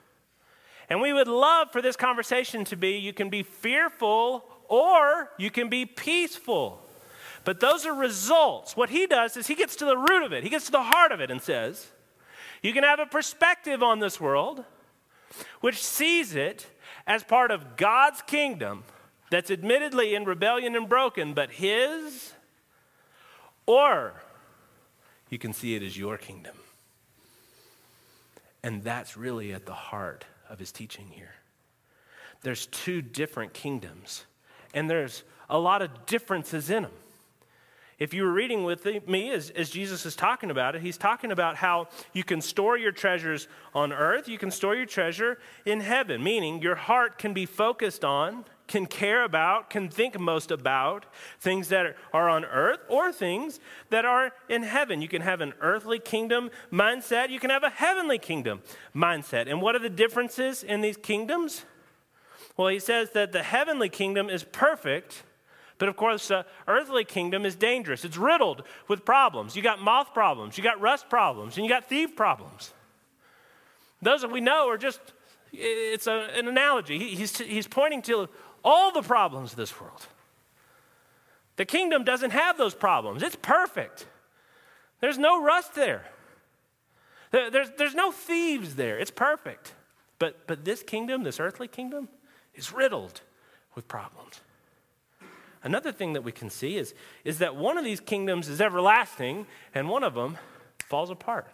And 0.87 1.01
we 1.01 1.13
would 1.13 1.27
love 1.27 1.71
for 1.71 1.81
this 1.81 1.95
conversation 1.95 2.63
to 2.65 2.75
be 2.75 2.97
you 2.97 3.11
can 3.11 3.31
be 3.31 3.41
fearful 3.41 4.45
or 4.67 5.31
you 5.39 5.49
can 5.49 5.67
be 5.67 5.87
peaceful. 5.87 6.83
But 7.45 7.59
those 7.59 7.85
are 7.85 7.93
results. 7.93 8.75
What 8.75 8.89
he 8.89 9.07
does 9.07 9.37
is 9.37 9.47
he 9.47 9.55
gets 9.55 9.75
to 9.77 9.85
the 9.85 9.97
root 9.97 10.23
of 10.23 10.33
it, 10.33 10.43
he 10.43 10.49
gets 10.49 10.65
to 10.65 10.71
the 10.71 10.83
heart 10.83 11.11
of 11.11 11.21
it 11.21 11.31
and 11.31 11.41
says, 11.41 11.87
You 12.61 12.73
can 12.73 12.83
have 12.83 12.99
a 12.99 13.05
perspective 13.05 13.81
on 13.81 13.99
this 13.99 14.19
world 14.19 14.63
which 15.61 15.83
sees 15.83 16.35
it 16.35 16.67
as 17.07 17.23
part 17.23 17.51
of 17.51 17.77
God's 17.77 18.21
kingdom 18.21 18.83
that's 19.29 19.51
admittedly 19.51 20.15
in 20.15 20.25
rebellion 20.25 20.75
and 20.75 20.89
broken, 20.89 21.33
but 21.33 21.51
his, 21.51 22.33
or 23.65 24.13
you 25.29 25.37
can 25.37 25.53
see 25.53 25.75
it 25.75 25.83
as 25.83 25.97
your 25.97 26.17
kingdom. 26.17 26.55
And 28.63 28.83
that's 28.83 29.15
really 29.15 29.53
at 29.53 29.65
the 29.65 29.73
heart 29.73 30.25
of 30.49 30.59
his 30.59 30.71
teaching 30.71 31.07
here. 31.11 31.35
There's 32.41 32.65
two 32.67 33.01
different 33.01 33.53
kingdoms, 33.53 34.25
and 34.73 34.89
there's 34.89 35.23
a 35.49 35.59
lot 35.59 35.81
of 35.81 36.05
differences 36.05 36.69
in 36.69 36.83
them. 36.83 36.91
If 37.99 38.13
you 38.13 38.23
were 38.23 38.31
reading 38.31 38.63
with 38.63 38.87
me 39.07 39.31
as, 39.31 39.49
as 39.49 39.69
Jesus 39.69 40.05
is 40.05 40.15
talking 40.15 40.49
about 40.49 40.73
it, 40.73 40.81
he's 40.81 40.97
talking 40.97 41.33
about 41.33 41.57
how 41.57 41.89
you 42.13 42.23
can 42.23 42.39
store 42.39 42.77
your 42.77 42.93
treasures 42.93 43.49
on 43.73 43.91
earth, 43.91 44.29
you 44.29 44.37
can 44.37 44.51
store 44.51 44.73
your 44.73 44.85
treasure 44.85 45.37
in 45.65 45.81
heaven, 45.81 46.23
meaning 46.23 46.61
your 46.61 46.75
heart 46.75 47.17
can 47.17 47.33
be 47.33 47.45
focused 47.45 48.05
on, 48.05 48.45
can 48.67 48.85
care 48.85 49.25
about, 49.25 49.69
can 49.69 49.89
think 49.89 50.17
most 50.17 50.49
about 50.49 51.07
things 51.41 51.67
that 51.69 51.97
are 52.13 52.29
on 52.29 52.45
earth 52.45 52.79
or 52.87 53.11
things 53.11 53.59
that 53.89 54.05
are 54.05 54.31
in 54.47 54.63
heaven. 54.63 55.01
You 55.01 55.09
can 55.09 55.21
have 55.21 55.41
an 55.41 55.53
earthly 55.59 55.99
kingdom 55.99 56.51
mindset, 56.71 57.29
you 57.29 57.39
can 57.39 57.49
have 57.49 57.63
a 57.63 57.69
heavenly 57.69 58.17
kingdom 58.17 58.61
mindset. 58.95 59.49
And 59.49 59.61
what 59.61 59.75
are 59.75 59.79
the 59.79 59.89
differences 59.89 60.63
in 60.63 60.79
these 60.79 60.95
kingdoms? 60.95 61.65
Well, 62.55 62.69
he 62.69 62.79
says 62.79 63.11
that 63.11 63.33
the 63.33 63.43
heavenly 63.43 63.89
kingdom 63.89 64.29
is 64.29 64.45
perfect 64.45 65.23
but 65.79 65.89
of 65.89 65.95
course, 65.95 66.27
the 66.27 66.45
earthly 66.67 67.03
kingdom 67.03 67.45
is 67.45 67.55
dangerous. 67.55 68.05
It's 68.05 68.17
riddled 68.17 68.63
with 68.87 69.05
problems. 69.05 69.55
You 69.55 69.63
got 69.63 69.81
moth 69.81 70.13
problems, 70.13 70.57
you 70.57 70.63
got 70.63 70.79
rust 70.79 71.09
problems, 71.09 71.57
and 71.57 71.65
you 71.65 71.71
got 71.71 71.89
thief 71.89 72.15
problems. 72.15 72.73
Those 74.01 74.21
that 74.21 74.31
we 74.31 74.41
know 74.41 74.69
are 74.69 74.77
just, 74.77 74.99
it's 75.51 76.05
a, 76.05 76.29
an 76.35 76.47
analogy. 76.47 76.99
he's, 77.15 77.37
he's 77.39 77.67
pointing 77.67 78.01
to 78.03 78.29
all 78.63 78.91
the 78.91 79.01
problems 79.01 79.51
of 79.51 79.57
this 79.57 79.79
world. 79.79 80.05
The 81.55 81.65
kingdom 81.65 82.03
doesn't 82.03 82.31
have 82.31 82.57
those 82.57 82.75
problems, 82.75 83.23
it's 83.23 83.35
perfect. 83.35 84.05
There's 85.01 85.17
no 85.17 85.41
rust 85.41 85.75
there. 85.75 86.05
There's, 87.31 87.69
there's 87.77 87.95
no 87.95 88.11
thieves 88.11 88.75
there. 88.75 88.99
It's 88.99 89.11
perfect. 89.11 89.73
But, 90.17 90.45
but 90.45 90.65
this 90.65 90.83
kingdom, 90.83 91.23
this 91.23 91.39
earthly 91.39 91.69
kingdom, 91.69 92.09
is 92.53 92.73
riddled 92.73 93.21
with 93.75 93.87
problems. 93.87 94.41
Another 95.63 95.91
thing 95.91 96.13
that 96.13 96.23
we 96.23 96.31
can 96.31 96.49
see 96.49 96.77
is, 96.77 96.93
is 97.25 97.39
that 97.39 97.55
one 97.55 97.77
of 97.77 97.83
these 97.83 97.99
kingdoms 97.99 98.47
is 98.47 98.61
everlasting 98.61 99.45
and 99.73 99.89
one 99.89 100.03
of 100.03 100.13
them 100.13 100.37
falls 100.87 101.09
apart. 101.09 101.53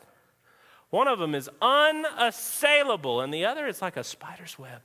One 0.91 1.07
of 1.07 1.17
them 1.17 1.33
is 1.33 1.49
unassailable 1.61 3.21
and 3.21 3.33
the 3.33 3.45
other 3.45 3.65
is 3.65 3.81
like 3.81 3.97
a 3.97 4.03
spider's 4.03 4.59
web. 4.59 4.81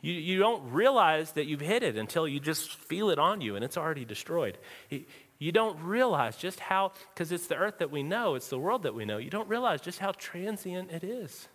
You, 0.00 0.12
you 0.12 0.38
don't 0.38 0.72
realize 0.72 1.32
that 1.32 1.46
you've 1.46 1.60
hit 1.60 1.82
it 1.82 1.96
until 1.96 2.26
you 2.26 2.40
just 2.40 2.74
feel 2.74 3.10
it 3.10 3.18
on 3.18 3.40
you 3.40 3.54
and 3.54 3.64
it's 3.64 3.76
already 3.76 4.04
destroyed. 4.04 4.58
You 5.38 5.52
don't 5.52 5.80
realize 5.80 6.36
just 6.36 6.58
how, 6.60 6.92
because 7.14 7.30
it's 7.30 7.46
the 7.46 7.56
earth 7.56 7.78
that 7.78 7.90
we 7.90 8.02
know, 8.02 8.34
it's 8.34 8.48
the 8.48 8.58
world 8.58 8.82
that 8.82 8.94
we 8.94 9.04
know, 9.04 9.18
you 9.18 9.30
don't 9.30 9.48
realize 9.48 9.80
just 9.80 10.00
how 10.00 10.12
transient 10.12 10.90
it 10.90 11.04
is. 11.04 11.48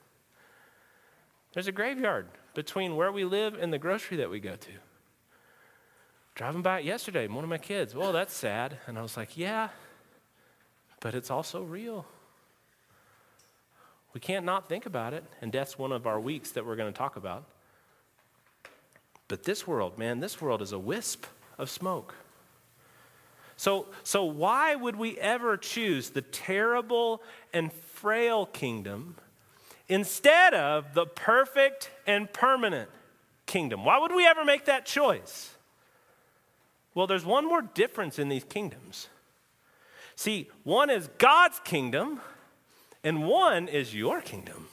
There's 1.53 1.67
a 1.67 1.71
graveyard 1.73 2.27
between 2.53 2.95
where 2.95 3.11
we 3.11 3.25
live 3.25 3.55
and 3.55 3.73
the 3.73 3.77
grocery 3.77 4.17
that 4.17 4.29
we 4.29 4.39
go 4.39 4.55
to 4.55 4.71
driving 6.39 6.61
by 6.61 6.79
it 6.79 6.85
yesterday, 6.85 7.27
one 7.27 7.43
of 7.43 7.49
my 7.49 7.57
kids, 7.57 7.93
well, 7.93 8.13
that's 8.13 8.33
sad. 8.33 8.77
And 8.87 8.97
I 8.97 9.01
was 9.01 9.17
like, 9.17 9.37
yeah, 9.37 9.67
but 11.01 11.13
it's 11.13 11.29
also 11.29 11.63
real. 11.63 12.05
We 14.13 14.21
can't 14.21 14.45
not 14.45 14.69
think 14.69 14.85
about 14.85 15.13
it, 15.13 15.25
and 15.41 15.51
death's 15.51 15.77
one 15.77 15.91
of 15.91 16.07
our 16.07 16.17
weeks 16.17 16.51
that 16.51 16.65
we're 16.65 16.77
going 16.77 16.93
to 16.93 16.97
talk 16.97 17.17
about. 17.17 17.43
But 19.27 19.43
this 19.43 19.67
world, 19.67 19.97
man, 19.97 20.21
this 20.21 20.39
world 20.39 20.61
is 20.61 20.71
a 20.71 20.79
wisp 20.79 21.25
of 21.57 21.69
smoke. 21.69 22.15
So, 23.57 23.87
so 24.03 24.23
why 24.23 24.75
would 24.75 24.95
we 24.95 25.17
ever 25.17 25.57
choose 25.57 26.11
the 26.11 26.21
terrible 26.21 27.21
and 27.51 27.73
frail 27.73 28.45
kingdom 28.45 29.17
instead 29.89 30.53
of 30.53 30.93
the 30.93 31.05
perfect 31.05 31.91
and 32.07 32.31
permanent 32.31 32.89
kingdom? 33.45 33.83
Why 33.83 33.99
would 33.99 34.15
we 34.15 34.25
ever 34.25 34.45
make 34.45 34.63
that 34.67 34.85
choice? 34.85 35.57
Well, 36.99 37.07
there's 37.07 37.23
one 37.23 37.47
more 37.47 37.61
difference 37.61 38.19
in 38.19 38.27
these 38.27 38.43
kingdoms. 38.43 39.07
See, 40.17 40.49
one 40.65 40.89
is 40.89 41.07
God's 41.17 41.57
kingdom, 41.61 42.19
and 43.05 43.25
one 43.25 43.69
is 43.69 43.95
your 43.95 44.19
kingdom. 44.19 44.67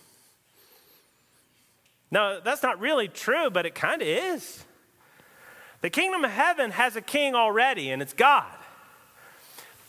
Now, 2.10 2.40
that's 2.40 2.64
not 2.64 2.80
really 2.80 3.06
true, 3.06 3.48
but 3.48 3.64
it 3.64 3.76
kind 3.76 4.02
of 4.02 4.08
is. 4.08 4.64
The 5.82 5.88
kingdom 5.88 6.24
of 6.24 6.32
heaven 6.32 6.72
has 6.72 6.96
a 6.96 7.00
king 7.00 7.36
already, 7.36 7.92
and 7.92 8.02
it's 8.02 8.12
God. 8.12 8.58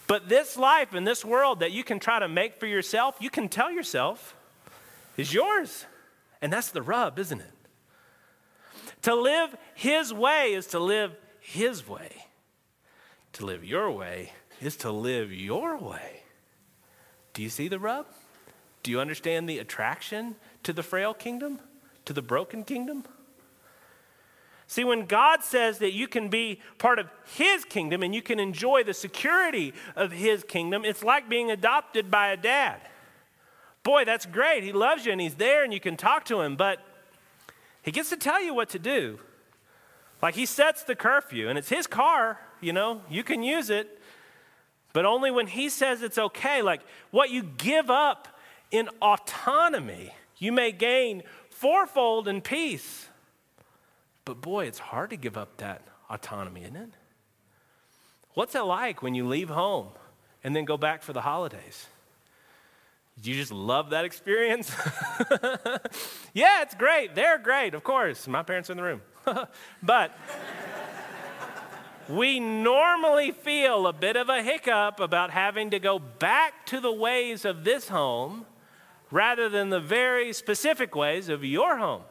But 0.05 0.29
this 0.29 0.57
life 0.57 0.93
and 0.93 1.07
this 1.07 1.25
world 1.25 1.61
that 1.61 1.71
you 1.71 1.83
can 1.83 1.99
try 1.99 2.19
to 2.19 2.27
make 2.27 2.59
for 2.59 2.67
yourself, 2.67 3.17
you 3.19 3.31
can 3.31 3.49
tell 3.49 3.71
yourself 3.71 4.35
is 5.17 5.33
yours. 5.33 5.87
And 6.39 6.53
that's 6.53 6.69
the 6.69 6.83
rub, 6.83 7.17
isn't 7.17 7.41
it? 7.41 7.53
To 9.01 9.15
live 9.15 9.55
his 9.73 10.13
way 10.13 10.53
is 10.53 10.67
to 10.67 10.79
live 10.79 11.15
his 11.39 11.87
way. 11.87 12.26
To 13.37 13.45
live 13.45 13.63
your 13.63 13.91
way 13.91 14.31
is 14.59 14.75
to 14.77 14.91
live 14.91 15.31
your 15.31 15.77
way. 15.77 16.23
Do 17.33 17.43
you 17.43 17.49
see 17.49 17.67
the 17.67 17.77
rub? 17.77 18.07
Do 18.81 18.89
you 18.89 18.99
understand 18.99 19.47
the 19.47 19.59
attraction 19.59 20.37
to 20.63 20.73
the 20.73 20.81
frail 20.81 21.13
kingdom, 21.13 21.59
to 22.05 22.13
the 22.13 22.23
broken 22.23 22.63
kingdom? 22.63 23.03
See, 24.65 24.83
when 24.83 25.05
God 25.05 25.43
says 25.43 25.77
that 25.77 25.93
you 25.93 26.07
can 26.07 26.29
be 26.29 26.61
part 26.79 26.97
of 26.97 27.11
His 27.35 27.63
kingdom 27.63 28.01
and 28.01 28.15
you 28.15 28.23
can 28.23 28.39
enjoy 28.39 28.83
the 28.83 28.95
security 28.95 29.75
of 29.95 30.11
His 30.11 30.43
kingdom, 30.43 30.83
it's 30.83 31.03
like 31.03 31.29
being 31.29 31.51
adopted 31.51 32.09
by 32.09 32.29
a 32.29 32.37
dad. 32.37 32.81
Boy, 33.83 34.03
that's 34.03 34.25
great. 34.25 34.63
He 34.63 34.71
loves 34.71 35.05
you 35.05 35.11
and 35.11 35.21
He's 35.21 35.35
there 35.35 35.63
and 35.63 35.71
you 35.71 35.79
can 35.79 35.95
talk 35.95 36.25
to 36.25 36.41
Him, 36.41 36.55
but 36.55 36.79
He 37.83 37.91
gets 37.91 38.09
to 38.09 38.17
tell 38.17 38.41
you 38.41 38.55
what 38.55 38.69
to 38.69 38.79
do. 38.79 39.19
Like 40.23 40.33
He 40.33 40.47
sets 40.47 40.81
the 40.81 40.95
curfew 40.95 41.49
and 41.49 41.59
it's 41.59 41.69
His 41.69 41.85
car, 41.85 42.39
you 42.61 42.73
know, 42.73 43.01
you 43.09 43.23
can 43.23 43.43
use 43.43 43.69
it, 43.69 43.99
but 44.93 45.05
only 45.05 45.31
when 45.31 45.47
He 45.47 45.69
says 45.69 46.01
it's 46.01 46.17
okay. 46.17 46.61
Like 46.61 46.81
what 47.11 47.29
you 47.29 47.43
give 47.43 47.89
up 47.89 48.27
in 48.71 48.89
autonomy, 49.01 50.11
you 50.37 50.51
may 50.51 50.71
gain 50.71 51.23
fourfold 51.49 52.27
in 52.27 52.41
peace. 52.41 53.07
But 54.25 54.41
boy, 54.41 54.65
it's 54.65 54.79
hard 54.79 55.11
to 55.11 55.17
give 55.17 55.37
up 55.37 55.57
that 55.57 55.81
autonomy, 56.09 56.61
isn't 56.61 56.75
it? 56.75 56.89
What's 58.33 58.53
it 58.55 58.61
like 58.61 59.01
when 59.01 59.15
you 59.15 59.27
leave 59.27 59.49
home 59.49 59.87
and 60.43 60.55
then 60.55 60.65
go 60.65 60.77
back 60.77 61.01
for 61.01 61.13
the 61.13 61.21
holidays? 61.21 61.87
You 63.23 63.33
just 63.33 63.51
love 63.51 63.89
that 63.89 64.05
experience? 64.05 64.71
yeah, 66.33 66.61
it's 66.61 66.75
great. 66.75 67.15
They're 67.15 67.39
great, 67.39 67.73
of 67.73 67.83
course. 67.83 68.27
My 68.27 68.43
parents 68.43 68.69
are 68.69 68.73
in 68.73 68.77
the 68.77 68.83
room. 68.83 69.01
but 69.81 70.15
we 72.09 72.39
normally 72.39 73.31
feel 73.31 73.87
a 73.87 73.93
bit 73.93 74.15
of 74.15 74.29
a 74.29 74.41
hiccup 74.41 74.99
about 74.99 75.31
having 75.31 75.71
to 75.71 75.79
go 75.79 75.99
back 75.99 76.65
to 76.67 76.79
the 76.79 76.91
ways 76.91 77.45
of 77.45 77.63
this 77.63 77.89
home 77.89 78.45
rather 79.11 79.49
than 79.49 79.69
the 79.69 79.79
very 79.79 80.33
specific 80.33 80.95
ways 80.95 81.29
of 81.29 81.43
your 81.43 81.77
home. 81.77 82.03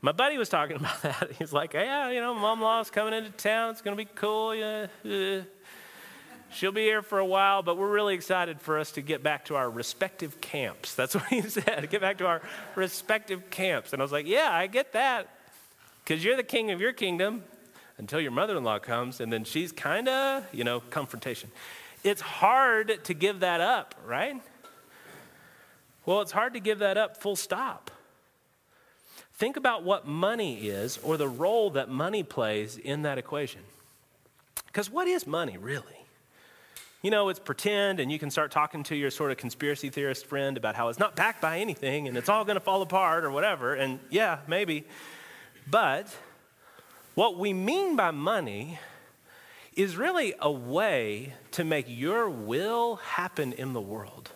My 0.00 0.12
buddy 0.12 0.38
was 0.38 0.48
talking 0.48 0.76
about 0.80 1.02
that. 1.02 1.32
He's 1.38 1.52
like, 1.52 1.74
yeah, 1.74 2.10
you 2.10 2.20
know, 2.20 2.34
mom 2.34 2.60
law's 2.60 2.90
coming 2.90 3.14
into 3.14 3.30
town. 3.30 3.70
It's 3.70 3.82
going 3.82 3.96
to 3.96 4.04
be 4.04 4.10
cool. 4.14 4.54
Yeah. 4.54 4.86
Uh, 5.04 5.42
she'll 6.52 6.72
be 6.72 6.82
here 6.82 7.02
for 7.02 7.18
a 7.18 7.26
while, 7.26 7.62
but 7.62 7.76
we're 7.76 7.90
really 7.90 8.14
excited 8.14 8.60
for 8.60 8.78
us 8.78 8.92
to 8.92 9.02
get 9.02 9.22
back 9.22 9.46
to 9.46 9.56
our 9.56 9.68
respective 9.68 10.40
camps. 10.40 10.94
That's 10.94 11.14
what 11.14 11.26
he 11.26 11.40
said, 11.48 11.88
get 11.90 12.00
back 12.00 12.18
to 12.18 12.26
our 12.26 12.42
respective 12.74 13.50
camps. 13.50 13.92
And 13.92 14.00
I 14.00 14.04
was 14.04 14.12
like, 14.12 14.26
yeah, 14.26 14.50
I 14.50 14.66
get 14.66 14.92
that. 14.92 15.28
Because 16.04 16.22
you're 16.22 16.36
the 16.36 16.42
king 16.42 16.70
of 16.70 16.80
your 16.80 16.92
kingdom 16.92 17.42
until 17.98 18.20
your 18.20 18.30
mother 18.30 18.56
in 18.56 18.64
law 18.64 18.78
comes, 18.78 19.20
and 19.20 19.32
then 19.32 19.44
she's 19.44 19.72
kind 19.72 20.08
of, 20.08 20.46
you 20.52 20.64
know, 20.64 20.80
confrontation. 20.90 21.50
It's 22.02 22.20
hard 22.20 23.04
to 23.04 23.14
give 23.14 23.40
that 23.40 23.60
up, 23.60 23.94
right? 24.06 24.40
Well, 26.06 26.20
it's 26.20 26.32
hard 26.32 26.54
to 26.54 26.60
give 26.60 26.80
that 26.80 26.98
up 26.98 27.16
full 27.16 27.36
stop. 27.36 27.90
Think 29.34 29.56
about 29.56 29.82
what 29.82 30.06
money 30.06 30.68
is 30.68 30.98
or 30.98 31.16
the 31.16 31.28
role 31.28 31.70
that 31.70 31.88
money 31.88 32.22
plays 32.22 32.76
in 32.76 33.02
that 33.02 33.18
equation. 33.18 33.62
Because 34.66 34.90
what 34.90 35.08
is 35.08 35.26
money 35.26 35.56
really? 35.56 35.86
You 37.02 37.10
know, 37.10 37.28
it's 37.28 37.38
pretend, 37.38 38.00
and 38.00 38.10
you 38.10 38.18
can 38.18 38.30
start 38.30 38.50
talking 38.50 38.82
to 38.84 38.96
your 38.96 39.10
sort 39.10 39.30
of 39.30 39.36
conspiracy 39.36 39.90
theorist 39.90 40.24
friend 40.26 40.56
about 40.56 40.74
how 40.74 40.88
it's 40.88 40.98
not 40.98 41.16
backed 41.16 41.42
by 41.42 41.58
anything 41.58 42.08
and 42.08 42.16
it's 42.16 42.28
all 42.28 42.44
going 42.44 42.56
to 42.56 42.60
fall 42.60 42.80
apart 42.80 43.24
or 43.24 43.30
whatever. 43.30 43.74
And 43.74 43.98
yeah, 44.08 44.38
maybe. 44.46 44.84
But 45.70 46.14
what 47.14 47.38
we 47.38 47.52
mean 47.52 47.96
by 47.96 48.10
money 48.10 48.78
is 49.76 49.96
really 49.96 50.34
a 50.40 50.50
way 50.50 51.34
to 51.52 51.64
make 51.64 51.86
your 51.88 52.28
will 52.28 52.96
happen 52.96 53.52
in 53.52 53.72
the 53.72 53.80
world. 53.80 54.30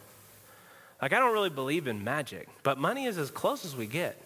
Like, 1.00 1.12
I 1.12 1.20
don't 1.20 1.32
really 1.32 1.50
believe 1.50 1.86
in 1.86 2.02
magic, 2.02 2.48
but 2.62 2.78
money 2.78 3.04
is 3.04 3.18
as 3.18 3.30
close 3.30 3.64
as 3.64 3.76
we 3.76 3.86
get. 3.86 4.20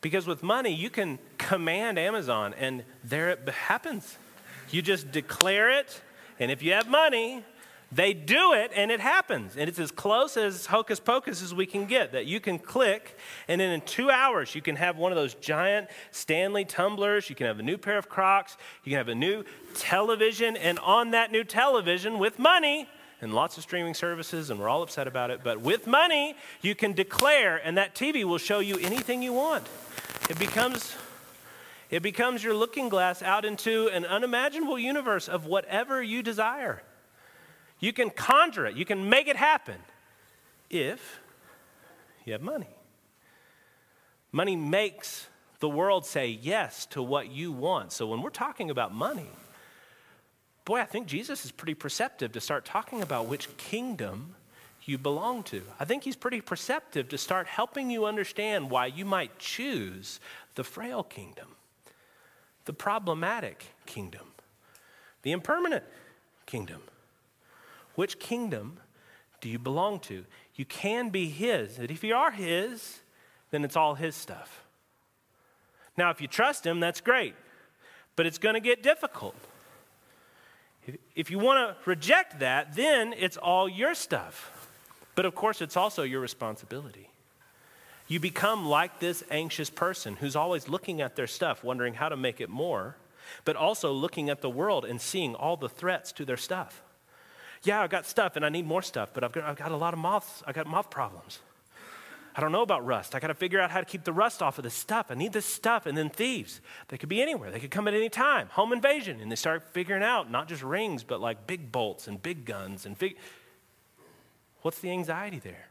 Because 0.00 0.26
with 0.26 0.42
money, 0.42 0.72
you 0.72 0.90
can 0.90 1.18
command 1.38 1.98
Amazon, 1.98 2.54
and 2.54 2.84
there 3.02 3.30
it 3.30 3.48
happens. 3.48 4.16
You 4.70 4.82
just 4.82 5.10
declare 5.10 5.70
it, 5.70 6.00
and 6.38 6.50
if 6.50 6.62
you 6.62 6.72
have 6.72 6.88
money, 6.88 7.42
they 7.96 8.12
do 8.12 8.52
it 8.52 8.70
and 8.74 8.90
it 8.90 9.00
happens. 9.00 9.56
And 9.56 9.68
it's 9.68 9.78
as 9.78 9.90
close 9.90 10.36
as 10.36 10.66
hocus 10.66 11.00
pocus 11.00 11.42
as 11.42 11.54
we 11.54 11.66
can 11.66 11.86
get 11.86 12.12
that 12.12 12.26
you 12.26 12.40
can 12.40 12.58
click, 12.58 13.16
and 13.48 13.60
then 13.60 13.72
in 13.72 13.80
two 13.80 14.10
hours, 14.10 14.54
you 14.54 14.62
can 14.62 14.76
have 14.76 14.96
one 14.96 15.12
of 15.12 15.16
those 15.16 15.34
giant 15.34 15.88
Stanley 16.10 16.64
tumblers. 16.64 17.28
You 17.28 17.36
can 17.36 17.46
have 17.46 17.58
a 17.58 17.62
new 17.62 17.78
pair 17.78 17.98
of 17.98 18.08
Crocs. 18.08 18.56
You 18.84 18.90
can 18.90 18.98
have 18.98 19.08
a 19.08 19.14
new 19.14 19.44
television. 19.74 20.56
And 20.56 20.78
on 20.80 21.10
that 21.12 21.32
new 21.32 21.44
television, 21.44 22.18
with 22.18 22.38
money, 22.38 22.88
and 23.20 23.32
lots 23.32 23.56
of 23.56 23.62
streaming 23.62 23.94
services, 23.94 24.50
and 24.50 24.60
we're 24.60 24.68
all 24.68 24.82
upset 24.82 25.06
about 25.08 25.30
it, 25.30 25.40
but 25.42 25.60
with 25.60 25.86
money, 25.86 26.36
you 26.60 26.74
can 26.74 26.92
declare, 26.92 27.56
and 27.56 27.78
that 27.78 27.94
TV 27.94 28.24
will 28.24 28.38
show 28.38 28.58
you 28.58 28.76
anything 28.78 29.22
you 29.22 29.32
want. 29.32 29.66
It 30.28 30.38
becomes, 30.38 30.94
it 31.88 32.02
becomes 32.02 32.44
your 32.44 32.54
looking 32.54 32.90
glass 32.90 33.22
out 33.22 33.46
into 33.46 33.88
an 33.88 34.04
unimaginable 34.04 34.78
universe 34.78 35.28
of 35.28 35.46
whatever 35.46 36.02
you 36.02 36.22
desire. 36.22 36.82
You 37.78 37.92
can 37.92 38.10
conjure 38.10 38.66
it, 38.66 38.76
you 38.76 38.84
can 38.84 39.08
make 39.08 39.28
it 39.28 39.36
happen 39.36 39.76
if 40.70 41.20
you 42.24 42.32
have 42.32 42.42
money. 42.42 42.68
Money 44.32 44.56
makes 44.56 45.28
the 45.60 45.68
world 45.68 46.04
say 46.04 46.28
yes 46.28 46.86
to 46.86 47.02
what 47.02 47.30
you 47.30 47.52
want. 47.52 47.92
So 47.92 48.06
when 48.06 48.22
we're 48.22 48.30
talking 48.30 48.70
about 48.70 48.92
money, 48.92 49.30
boy, 50.64 50.80
I 50.80 50.84
think 50.84 51.06
Jesus 51.06 51.44
is 51.44 51.52
pretty 51.52 51.74
perceptive 51.74 52.32
to 52.32 52.40
start 52.40 52.64
talking 52.64 53.02
about 53.02 53.26
which 53.26 53.54
kingdom 53.56 54.34
you 54.84 54.98
belong 54.98 55.42
to. 55.44 55.62
I 55.80 55.84
think 55.84 56.04
he's 56.04 56.16
pretty 56.16 56.40
perceptive 56.40 57.08
to 57.08 57.18
start 57.18 57.46
helping 57.46 57.90
you 57.90 58.06
understand 58.06 58.70
why 58.70 58.86
you 58.86 59.04
might 59.04 59.38
choose 59.38 60.20
the 60.54 60.64
frail 60.64 61.02
kingdom, 61.02 61.56
the 62.66 62.72
problematic 62.72 63.64
kingdom, 63.84 64.28
the 65.22 65.32
impermanent 65.32 65.84
kingdom. 66.46 66.82
Which 67.96 68.18
kingdom 68.20 68.78
do 69.40 69.48
you 69.48 69.58
belong 69.58 70.00
to? 70.00 70.24
You 70.54 70.64
can 70.64 71.10
be 71.10 71.28
his. 71.28 71.78
And 71.78 71.90
if 71.90 72.04
you 72.04 72.14
are 72.14 72.30
his, 72.30 73.00
then 73.50 73.64
it's 73.64 73.76
all 73.76 73.94
his 73.94 74.14
stuff. 74.14 74.64
Now, 75.96 76.10
if 76.10 76.20
you 76.20 76.28
trust 76.28 76.64
him, 76.64 76.78
that's 76.78 77.00
great, 77.00 77.34
but 78.14 78.26
it's 78.26 78.38
going 78.38 78.54
to 78.54 78.60
get 78.60 78.82
difficult. 78.82 79.34
If 81.14 81.30
you 81.30 81.38
want 81.38 81.58
to 81.58 81.90
reject 81.90 82.38
that, 82.40 82.76
then 82.76 83.14
it's 83.18 83.36
all 83.36 83.68
your 83.68 83.94
stuff. 83.94 84.52
But 85.14 85.24
of 85.24 85.34
course, 85.34 85.60
it's 85.62 85.76
also 85.76 86.02
your 86.02 86.20
responsibility. 86.20 87.10
You 88.08 88.20
become 88.20 88.66
like 88.66 89.00
this 89.00 89.24
anxious 89.30 89.70
person 89.70 90.16
who's 90.16 90.36
always 90.36 90.68
looking 90.68 91.00
at 91.00 91.16
their 91.16 91.26
stuff, 91.26 91.64
wondering 91.64 91.94
how 91.94 92.08
to 92.08 92.16
make 92.16 92.40
it 92.40 92.50
more, 92.50 92.96
but 93.44 93.56
also 93.56 93.90
looking 93.92 94.30
at 94.30 94.42
the 94.42 94.50
world 94.50 94.84
and 94.84 95.00
seeing 95.00 95.34
all 95.34 95.56
the 95.56 95.68
threats 95.68 96.12
to 96.12 96.24
their 96.24 96.36
stuff. 96.36 96.82
Yeah, 97.62 97.82
I've 97.82 97.90
got 97.90 98.06
stuff 98.06 98.36
and 98.36 98.44
I 98.44 98.48
need 98.48 98.66
more 98.66 98.82
stuff, 98.82 99.10
but 99.12 99.24
I've 99.24 99.32
got, 99.32 99.44
I've 99.44 99.56
got 99.56 99.72
a 99.72 99.76
lot 99.76 99.94
of 99.94 99.98
moths. 99.98 100.42
I've 100.46 100.54
got 100.54 100.66
moth 100.66 100.90
problems. 100.90 101.40
I 102.34 102.40
don't 102.40 102.52
know 102.52 102.62
about 102.62 102.84
rust. 102.84 103.14
I 103.14 103.18
got 103.18 103.28
to 103.28 103.34
figure 103.34 103.60
out 103.60 103.70
how 103.70 103.80
to 103.80 103.86
keep 103.86 104.04
the 104.04 104.12
rust 104.12 104.42
off 104.42 104.58
of 104.58 104.64
this 104.64 104.74
stuff. 104.74 105.06
I 105.08 105.14
need 105.14 105.32
this 105.32 105.46
stuff. 105.46 105.86
And 105.86 105.96
then 105.96 106.10
thieves. 106.10 106.60
They 106.88 106.98
could 106.98 107.08
be 107.08 107.22
anywhere. 107.22 107.50
They 107.50 107.60
could 107.60 107.70
come 107.70 107.88
at 107.88 107.94
any 107.94 108.10
time. 108.10 108.48
Home 108.52 108.74
invasion. 108.74 109.20
And 109.20 109.32
they 109.32 109.36
start 109.36 109.62
figuring 109.72 110.02
out 110.02 110.30
not 110.30 110.46
just 110.46 110.62
rings, 110.62 111.02
but 111.02 111.18
like 111.20 111.46
big 111.46 111.72
bolts 111.72 112.08
and 112.08 112.22
big 112.22 112.44
guns 112.44 112.84
and. 112.84 112.96
What's 114.60 114.80
the 114.80 114.90
anxiety 114.90 115.38
there? 115.38 115.68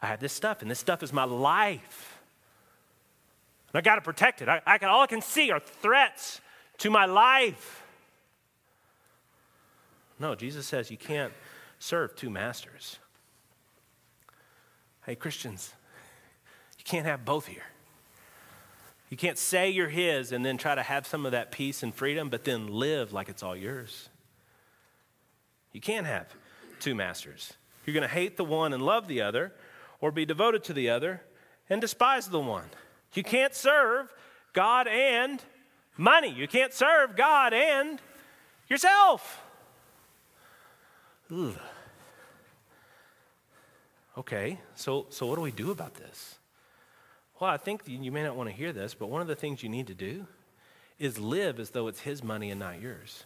I 0.00 0.06
have 0.06 0.18
this 0.18 0.32
stuff, 0.32 0.62
and 0.62 0.70
this 0.70 0.78
stuff 0.78 1.02
is 1.02 1.12
my 1.12 1.24
life. 1.24 2.18
And 3.72 3.78
I 3.78 3.82
got 3.82 3.96
to 3.96 4.00
protect 4.00 4.40
it. 4.42 4.48
I, 4.48 4.62
I 4.66 4.78
can, 4.78 4.88
all 4.88 5.02
I 5.02 5.06
can 5.06 5.20
see 5.20 5.50
are 5.50 5.60
threats 5.60 6.40
to 6.78 6.90
my 6.90 7.04
life. 7.04 7.81
No, 10.22 10.36
Jesus 10.36 10.66
says 10.66 10.88
you 10.88 10.96
can't 10.96 11.32
serve 11.80 12.14
two 12.14 12.30
masters. 12.30 13.00
Hey, 15.04 15.16
Christians, 15.16 15.74
you 16.78 16.84
can't 16.84 17.06
have 17.06 17.24
both 17.24 17.48
here. 17.48 17.64
You 19.10 19.16
can't 19.16 19.36
say 19.36 19.68
you're 19.68 19.88
His 19.88 20.30
and 20.30 20.46
then 20.46 20.58
try 20.58 20.76
to 20.76 20.82
have 20.82 21.08
some 21.08 21.26
of 21.26 21.32
that 21.32 21.50
peace 21.50 21.82
and 21.82 21.92
freedom, 21.92 22.28
but 22.28 22.44
then 22.44 22.68
live 22.68 23.12
like 23.12 23.28
it's 23.28 23.42
all 23.42 23.56
yours. 23.56 24.10
You 25.72 25.80
can't 25.80 26.06
have 26.06 26.28
two 26.78 26.94
masters. 26.94 27.54
You're 27.84 27.94
going 27.94 28.08
to 28.08 28.14
hate 28.14 28.36
the 28.36 28.44
one 28.44 28.72
and 28.72 28.80
love 28.80 29.08
the 29.08 29.22
other, 29.22 29.52
or 30.00 30.12
be 30.12 30.24
devoted 30.24 30.62
to 30.64 30.72
the 30.72 30.88
other 30.88 31.20
and 31.68 31.80
despise 31.80 32.28
the 32.28 32.38
one. 32.38 32.66
You 33.12 33.24
can't 33.24 33.56
serve 33.56 34.14
God 34.52 34.86
and 34.86 35.42
money. 35.96 36.30
You 36.30 36.46
can't 36.46 36.72
serve 36.72 37.16
God 37.16 37.52
and 37.52 38.00
yourself. 38.68 39.41
Ugh. 41.32 41.58
Okay, 44.18 44.58
so, 44.74 45.06
so 45.08 45.26
what 45.26 45.36
do 45.36 45.40
we 45.40 45.50
do 45.50 45.70
about 45.70 45.94
this? 45.94 46.36
Well, 47.40 47.50
I 47.50 47.56
think 47.56 47.82
you 47.86 48.12
may 48.12 48.22
not 48.22 48.36
want 48.36 48.50
to 48.50 48.54
hear 48.54 48.72
this, 48.72 48.92
but 48.92 49.08
one 49.08 49.22
of 49.22 49.26
the 49.26 49.34
things 49.34 49.62
you 49.62 49.68
need 49.68 49.86
to 49.86 49.94
do 49.94 50.26
is 50.98 51.18
live 51.18 51.58
as 51.58 51.70
though 51.70 51.88
it's 51.88 52.00
His 52.00 52.22
money 52.22 52.50
and 52.50 52.60
not 52.60 52.80
yours. 52.80 53.24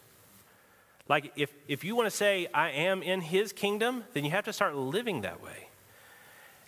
Like, 1.09 1.33
if, 1.37 1.53
if 1.69 1.85
you 1.85 1.97
want 1.97 2.07
to 2.07 2.17
say, 2.17 2.47
I 2.55 2.71
am 2.71 3.03
in 3.03 3.21
His 3.21 3.53
kingdom, 3.53 4.05
then 4.15 4.25
you 4.25 4.31
have 4.31 4.45
to 4.45 4.53
start 4.53 4.77
living 4.77 5.23
that 5.23 5.43
way. 5.43 5.69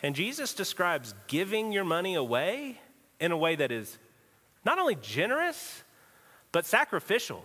And 0.03 0.15
Jesus 0.15 0.55
describes 0.55 1.15
giving 1.27 1.73
your 1.73 1.85
money 1.85 2.15
away 2.15 2.81
in 3.21 3.33
a 3.33 3.37
way 3.37 3.57
that 3.57 3.73
is 3.73 3.99
not 4.65 4.79
only 4.79 4.97
generous, 4.97 5.83
but 6.53 6.67
sacrificial. 6.67 7.45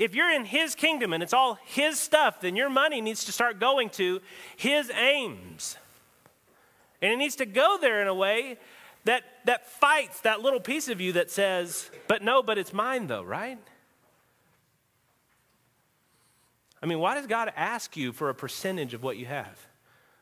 If 0.00 0.14
you're 0.14 0.32
in 0.32 0.46
His 0.46 0.74
kingdom 0.74 1.12
and 1.12 1.22
it's 1.22 1.34
all 1.34 1.58
His 1.66 2.00
stuff, 2.00 2.40
then 2.40 2.56
your 2.56 2.70
money 2.70 3.02
needs 3.02 3.22
to 3.26 3.32
start 3.32 3.60
going 3.60 3.90
to 3.90 4.22
His 4.56 4.90
aims. 4.90 5.76
And 7.02 7.12
it 7.12 7.16
needs 7.16 7.36
to 7.36 7.46
go 7.46 7.76
there 7.78 8.00
in 8.00 8.08
a 8.08 8.14
way 8.14 8.56
that, 9.04 9.24
that 9.44 9.68
fights 9.68 10.22
that 10.22 10.40
little 10.40 10.58
piece 10.58 10.88
of 10.88 11.02
you 11.02 11.12
that 11.12 11.30
says, 11.30 11.90
but 12.08 12.22
no, 12.22 12.42
but 12.42 12.56
it's 12.56 12.72
mine 12.72 13.08
though, 13.08 13.22
right? 13.22 13.58
I 16.82 16.86
mean, 16.86 16.98
why 16.98 17.14
does 17.14 17.26
God 17.26 17.52
ask 17.54 17.94
you 17.94 18.12
for 18.12 18.30
a 18.30 18.34
percentage 18.34 18.94
of 18.94 19.02
what 19.02 19.18
you 19.18 19.26
have? 19.26 19.66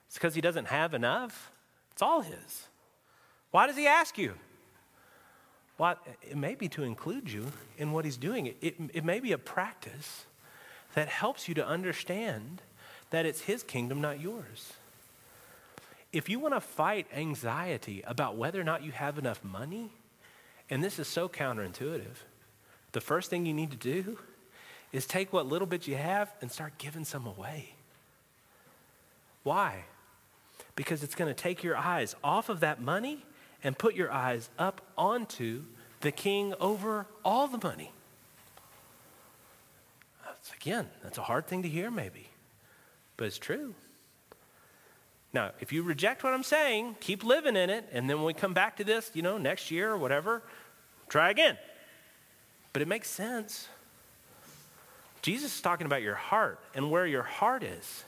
It's 0.09 0.15
because 0.15 0.35
He 0.35 0.41
doesn't 0.41 0.67
have 0.67 0.93
enough. 0.93 1.53
It's 1.93 2.03
all 2.03 2.23
His. 2.23 2.67
Why 3.53 3.69
does 3.69 3.77
He 3.77 3.87
ask 3.87 4.19
you? 4.19 4.35
Well, 5.79 5.97
it 6.23 6.37
may 6.37 6.57
be 6.57 6.69
to 6.71 6.83
include 6.83 7.31
you 7.31 7.47
in 7.79 7.93
what 7.93 8.05
he's 8.05 8.17
doing. 8.17 8.47
It, 8.47 8.75
it, 8.93 9.05
may 9.05 9.21
be 9.21 9.31
a 9.31 9.39
practice 9.39 10.25
that 10.95 11.09
helps 11.09 11.47
you 11.47 11.55
to 11.55 11.65
understand 11.65 12.61
that 13.11 13.25
it's 13.25 13.43
his 13.43 13.63
kingdom, 13.63 14.01
not 14.01 14.21
yours. 14.21 14.73
If 16.13 16.29
you 16.29 16.41
want 16.41 16.55
to 16.55 16.61
fight 16.61 17.07
anxiety 17.15 18.03
about 18.07 18.37
whether 18.37 18.61
or 18.61 18.65
not 18.65 18.83
you 18.83 18.91
have 18.91 19.19
enough 19.19 19.45
money, 19.45 19.93
and 20.69 20.83
this 20.83 20.99
is 20.99 21.07
so 21.07 21.29
counterintuitive, 21.29 22.25
the 22.91 23.01
first 23.01 23.31
thing 23.31 23.47
you 23.47 23.55
need 23.55 23.71
to 23.71 23.77
do 23.77 24.19
is 24.93 25.07
take 25.07 25.33
what 25.33 25.47
little 25.47 25.67
bit 25.67 25.87
you 25.87 25.95
have 25.95 26.33
and 26.41 26.51
start 26.51 26.77
giving 26.79 27.05
some 27.05 27.27
away. 27.27 27.75
Why? 29.45 29.85
Because 30.75 31.05
it's 31.05 31.15
going 31.15 31.33
to 31.33 31.41
take 31.41 31.63
your 31.63 31.77
eyes 31.77 32.17
off 32.25 32.49
of 32.49 32.61
that 32.61 32.81
money 32.81 33.25
and 33.63 33.77
put 33.77 33.95
your 33.95 34.13
eyes 34.13 34.51
up 34.59 34.81
onto 34.97 35.63
the 36.01 36.13
king 36.13 36.55
over 36.61 37.07
all 37.25 37.49
the 37.49 37.59
money. 37.63 37.93
That's, 40.25 40.53
again, 40.53 40.89
that's 41.03 41.19
a 41.19 41.23
hard 41.23 41.47
thing 41.47 41.63
to 41.63 41.69
hear, 41.69 41.91
maybe, 41.91 42.29
but 43.17 43.27
it's 43.27 43.39
true. 43.39 43.75
Now, 45.33 45.51
if 45.61 45.73
you 45.73 45.83
reject 45.83 46.25
what 46.25 46.33
I'm 46.33 46.43
saying, 46.43 46.97
keep 47.01 47.23
living 47.23 47.57
in 47.57 47.69
it, 47.69 47.89
and 47.93 48.09
then 48.09 48.17
when 48.17 48.27
we 48.27 48.35
come 48.35 48.55
back 48.55 48.77
to 48.77 48.85
this, 48.85 49.11
you 49.15 49.23
know, 49.23 49.37
next 49.37 49.71
year 49.71 49.91
or 49.91 49.99
whatever, 49.99 50.43
try 51.09 51.31
again. 51.31 51.59
But 52.73 52.83
it 52.83 52.89
makes 52.89 53.11
sense. 53.11 53.69
Jesus 55.21 55.57
is 55.57 55.61
talking 55.61 55.87
about 55.87 56.03
your 56.03 56.15
heart 56.15 56.61
and 56.75 56.91
where 56.91 57.07
your 57.07 57.25
heart 57.25 57.63
is. 57.63 58.05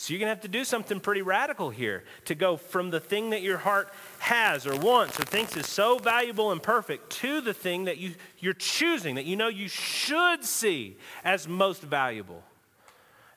So 0.00 0.14
you're 0.14 0.20
going 0.20 0.28
to 0.28 0.34
have 0.34 0.42
to 0.42 0.48
do 0.48 0.62
something 0.62 1.00
pretty 1.00 1.22
radical 1.22 1.70
here 1.70 2.04
to 2.26 2.36
go 2.36 2.56
from 2.56 2.90
the 2.90 3.00
thing 3.00 3.30
that 3.30 3.42
your 3.42 3.58
heart 3.58 3.92
has 4.20 4.64
or 4.64 4.78
wants 4.78 5.18
or 5.18 5.24
thinks 5.24 5.56
is 5.56 5.66
so 5.66 5.98
valuable 5.98 6.52
and 6.52 6.62
perfect 6.62 7.10
to 7.14 7.40
the 7.40 7.52
thing 7.52 7.86
that 7.86 7.98
you, 7.98 8.14
you're 8.38 8.52
choosing, 8.52 9.16
that 9.16 9.24
you 9.24 9.34
know 9.34 9.48
you 9.48 9.66
should 9.66 10.44
see 10.44 10.96
as 11.24 11.48
most 11.48 11.82
valuable. 11.82 12.44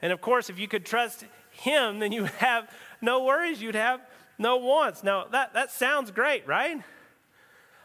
And 0.04 0.14
of 0.14 0.22
course, 0.22 0.52
if 0.52 0.60
you 0.60 0.68
could 0.68 0.86
trust 0.86 1.26
Him, 1.50 1.98
then 1.98 2.12
you 2.12 2.26
have 2.26 2.70
no 3.02 3.24
worries, 3.24 3.60
you'd 3.60 3.74
have 3.74 4.00
no 4.38 4.58
wants. 4.58 5.04
Now, 5.04 5.26
that, 5.32 5.56
that 5.56 5.72
sounds 5.72 6.12
great, 6.12 6.46
right? 6.46 6.84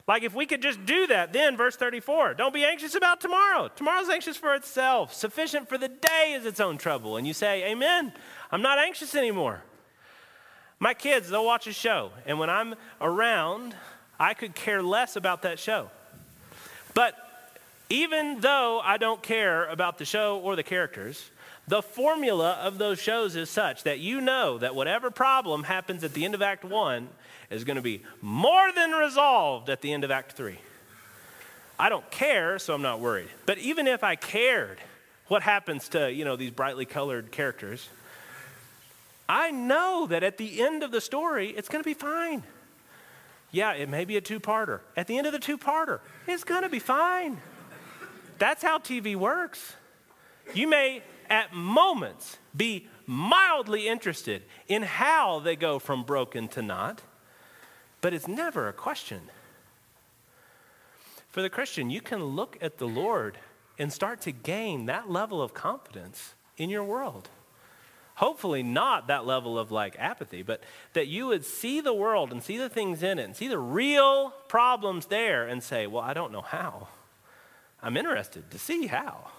Like 0.07 0.23
if 0.23 0.35
we 0.35 0.47
could 0.47 0.63
just 0.63 0.85
do 0.87 1.09
that, 1.09 1.33
then 1.33 1.57
verse 1.57 1.77
34 1.77 2.35
don't 2.35 2.55
be 2.55 2.65
anxious 2.65 2.95
about 2.95 3.21
tomorrow. 3.21 3.69
Tomorrow's 3.75 4.09
anxious 4.09 4.37
for 4.37 4.55
itself. 4.55 5.13
Sufficient 5.13 5.69
for 5.69 5.79
the 5.79 5.89
day 5.89 6.35
is 6.37 6.47
its 6.47 6.61
own 6.61 6.79
trouble. 6.79 7.17
And 7.17 7.27
you 7.27 7.35
say, 7.35 7.71
Amen. 7.71 8.13
I'm 8.53 8.63
not 8.63 8.79
anxious 8.79 9.15
anymore. 9.15 9.63
My 10.79 10.95
kids, 10.95 11.31
they'll 11.31 11.45
watch 11.45 11.67
a 11.67 11.73
show, 11.73 12.11
and 12.27 12.39
when 12.39 12.51
I'm 12.51 12.75
around, 13.01 13.75
I 14.21 14.35
could 14.35 14.55
care 14.55 14.83
less 14.83 15.17
about 15.17 15.43
that 15.43 15.59
show. 15.59 15.91
But 16.93 17.15
even 17.89 18.41
though 18.41 18.81
I 18.85 18.99
don't 18.99 19.23
care 19.23 19.67
about 19.67 19.97
the 19.97 20.05
show 20.05 20.39
or 20.39 20.55
the 20.55 20.63
characters, 20.63 21.31
the 21.67 21.83
formula 21.83 22.53
of 22.63 22.79
those 22.79 23.01
shows 23.01 23.37
is 23.37 23.49
such 23.49 23.85
that 23.85 24.01
you 24.01 24.21
know 24.21 24.59
that 24.59 24.75
whatever 24.75 25.11
problem 25.11 25.65
happens 25.65 26.05
at 26.05 26.13
the 26.13 26.25
end 26.25 26.35
of 26.35 26.43
Act 26.43 26.65
One 26.65 27.09
is 27.51 27.65
going 27.65 27.77
to 27.77 27.83
be 27.83 28.03
more 28.21 28.73
than 28.73 28.93
resolved 28.93 29.71
at 29.71 29.81
the 29.81 29.93
end 29.93 30.05
of 30.05 30.11
Act 30.11 30.33
3. 30.33 30.59
I 31.79 31.89
don't 31.89 32.11
care, 32.11 32.59
so 32.59 32.75
I'm 32.75 32.83
not 32.83 33.01
worried. 33.01 33.29
But 33.45 33.59
even 33.59 33.87
if 33.87 34.03
I 34.03 34.17
cared, 34.17 34.79
what 35.29 35.43
happens 35.43 35.89
to, 35.91 36.11
you 36.11 36.25
know, 36.25 36.37
these 36.37 36.51
brightly 36.51 36.87
colored 36.87 37.31
characters? 37.31 37.89
I 39.29 39.51
know 39.51 40.07
that 40.09 40.23
at 40.23 40.39
the 40.39 40.63
end 40.63 40.83
of 40.83 40.91
the 40.91 41.01
story, 41.01 41.51
it's 41.51 41.69
going 41.69 41.83
to 41.83 41.89
be 41.89 41.95
fine. 41.95 42.45
Yeah, 43.51 43.73
it 43.73 43.89
may 43.89 44.05
be 44.05 44.17
a 44.17 44.21
two 44.21 44.41
parter. 44.41 44.81
At 44.97 45.07
the 45.07 45.19
end 45.19 45.27
of 45.27 45.33
the 45.33 45.39
two 45.39 45.59
parter, 45.59 46.01
it's 46.27 46.45
going 46.45 46.63
to 46.63 46.69
be 46.69 46.79
fine. 46.79 47.39
That's 48.39 48.63
how 48.63 48.79
TV 48.79 49.17
works. 49.17 49.75
You 50.55 50.69
may, 50.69 51.03
at 51.29 51.53
moments, 51.53 52.39
be 52.57 52.89
mildly 53.07 53.89
interested 53.89 54.43
in 54.69 54.83
how 54.83 55.41
they 55.41 55.57
go 55.57 55.79
from 55.79 56.05
broken 56.05 56.49
to 56.49 56.63
not 56.63 57.03
but 58.07 58.15
it's 58.15 58.29
never 58.29 58.69
a 58.69 58.73
question. 58.73 59.21
For 61.27 61.43
the 61.43 61.51
Christian, 61.51 61.91
you 61.91 62.01
can 62.01 62.23
look 62.23 62.57
at 62.61 62.79
the 62.79 62.87
Lord 62.87 63.37
and 63.81 63.93
start 63.93 64.21
to 64.21 64.31
gain 64.31 64.87
that 64.87 65.11
level 65.11 65.43
of 65.43 65.55
confidence 65.55 66.35
in 66.57 66.71
your 66.71 66.85
world. 66.85 67.29
Hopefully, 68.15 68.63
not 68.63 69.09
that 69.09 69.27
level 69.27 69.59
of 69.59 69.73
like 69.73 69.97
apathy, 69.99 70.43
but 70.43 70.63
that 70.93 71.09
you 71.09 71.27
would 71.27 71.45
see 71.45 71.81
the 71.81 71.93
world 71.93 72.31
and 72.31 72.45
see 72.45 72.57
the 72.57 72.69
things 72.69 73.03
in 73.03 73.19
it 73.19 73.25
and 73.25 73.35
see 73.35 73.49
the 73.49 73.59
real 73.59 74.31
problems 74.47 75.07
there 75.07 75.49
and 75.49 75.61
say, 75.61 75.89
Well, 75.89 76.05
I 76.05 76.15
don't 76.15 76.31
know 76.31 76.43
how. 76.43 76.87
I'm 77.83 77.97
interested 77.97 78.53
to 78.53 78.59
see 78.61 78.87
how. 78.87 79.33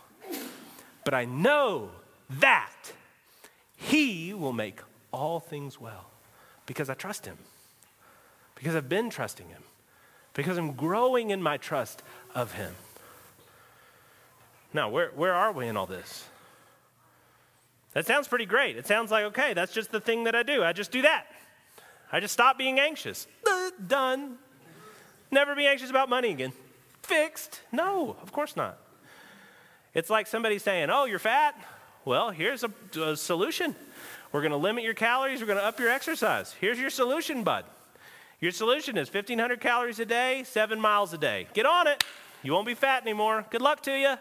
But 1.05 1.13
I 1.13 1.23
know 1.23 1.91
that 2.29 2.91
He 3.77 4.33
will 4.33 4.51
make 4.51 4.81
all 5.13 5.39
things 5.39 5.79
well 5.79 6.09
because 6.65 6.89
I 6.89 6.95
trust 6.95 7.25
Him 7.25 7.37
because 8.57 8.75
I've 8.75 8.89
been 8.89 9.09
trusting 9.09 9.47
Him, 9.47 9.61
because 10.33 10.57
I'm 10.57 10.73
growing 10.73 11.29
in 11.29 11.41
my 11.41 11.57
trust 11.57 12.01
of 12.33 12.53
Him. 12.53 12.73
Now, 14.73 14.89
where, 14.89 15.11
where 15.15 15.33
are 15.33 15.51
we 15.51 15.67
in 15.67 15.77
all 15.77 15.85
this? 15.85 16.25
That 17.93 18.05
sounds 18.05 18.27
pretty 18.27 18.45
great. 18.45 18.77
It 18.77 18.85
sounds 18.85 19.11
like, 19.11 19.25
okay, 19.25 19.53
that's 19.53 19.73
just 19.73 19.91
the 19.91 19.99
thing 19.99 20.25
that 20.25 20.35
I 20.35 20.43
do. 20.43 20.63
I 20.63 20.73
just 20.73 20.91
do 20.91 21.03
that. 21.03 21.27
I 22.11 22.19
just 22.19 22.33
stop 22.33 22.57
being 22.57 22.79
anxious. 22.79 23.27
Uh, 23.49 23.71
done. 23.87 24.37
Never 25.31 25.55
be 25.55 25.65
anxious 25.65 25.89
about 25.89 26.09
money 26.09 26.31
again. 26.31 26.53
Fixed. 27.03 27.61
No, 27.71 28.15
of 28.21 28.31
course 28.31 28.55
not. 28.55 28.77
It's 29.93 30.09
like 30.09 30.27
somebody 30.27 30.59
saying, 30.59 30.89
oh, 30.89 31.05
you're 31.05 31.19
fat? 31.19 31.55
Well, 32.05 32.29
here's 32.29 32.63
a, 32.63 32.71
a 33.01 33.15
solution. 33.15 33.75
We're 34.31 34.41
going 34.41 34.51
to 34.51 34.57
limit 34.57 34.83
your 34.83 34.93
calories. 34.93 35.41
We're 35.41 35.47
going 35.47 35.59
to 35.59 35.65
up 35.65 35.79
your 35.79 35.89
exercise. 35.89 36.53
Here's 36.59 36.79
your 36.79 36.89
solution, 36.89 37.43
bud. 37.43 37.65
Your 38.39 38.51
solution 38.51 38.97
is 38.97 39.11
1,500 39.11 39.59
calories 39.59 39.99
a 39.99 40.05
day, 40.05 40.43
seven 40.45 40.79
miles 40.79 41.11
a 41.13 41.17
day. 41.17 41.47
Get 41.53 41.65
on 41.65 41.87
it. 41.87 42.03
You 42.43 42.53
won't 42.53 42.67
be 42.67 42.75
fat 42.75 43.01
anymore. 43.01 43.45
Good 43.49 43.61
luck 43.61 43.81
to 43.83 43.91
you. 43.91 44.15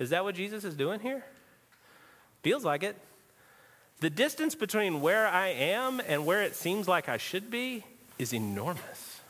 Is 0.00 0.10
that 0.10 0.24
what 0.24 0.34
Jesus 0.34 0.64
is 0.64 0.74
doing 0.74 1.00
here? 1.00 1.24
Feels 2.42 2.64
like 2.64 2.82
it. 2.82 2.96
The 4.00 4.10
distance 4.10 4.54
between 4.54 5.02
where 5.02 5.28
I 5.28 5.48
am 5.48 6.00
and 6.06 6.26
where 6.26 6.42
it 6.42 6.56
seems 6.56 6.88
like 6.88 7.08
I 7.08 7.18
should 7.18 7.50
be 7.50 7.84
is 8.18 8.32
enormous. 8.32 9.20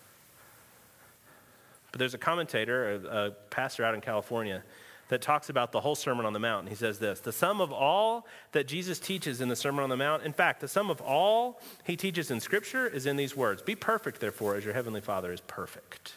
But 1.93 1.99
there's 1.99 2.15
a 2.15 2.19
commentator, 2.19 2.95
a, 2.95 3.27
a 3.27 3.31
pastor 3.51 3.85
out 3.85 3.95
in 3.95 4.01
California, 4.01 4.63
that 5.11 5.21
talks 5.21 5.51
about 5.51 5.73
the 5.73 5.81
whole 5.81 5.97
Sermon 5.97 6.25
on 6.25 6.33
the 6.33 6.39
Mount. 6.39 6.61
And 6.61 6.69
he 6.69 6.75
says 6.75 6.99
this 6.99 7.21
The 7.21 7.33
sum 7.33 7.61
of 7.61 7.73
all 7.73 8.27
that 8.53 8.67
Jesus 8.67 8.99
teaches 8.99 9.41
in 9.41 9.49
the 9.49 9.57
Sermon 9.57 9.85
on 9.85 9.91
the 9.91 9.97
Mount, 9.97 10.23
in 10.23 10.33
fact, 10.33 10.61
the 10.61 10.69
sum 10.69 10.89
of 10.89 11.01
all 11.01 11.61
he 11.85 11.97
teaches 11.97 12.31
in 12.31 12.41
Scripture 12.41 12.87
is 12.87 13.07
in 13.07 13.17
these 13.17 13.37
words 13.37 13.61
Be 13.61 13.75
perfect, 13.75 14.21
therefore, 14.21 14.55
as 14.55 14.65
your 14.65 14.75
heavenly 14.75 15.01
Father 15.01 15.33
is 15.33 15.41
perfect. 15.43 16.15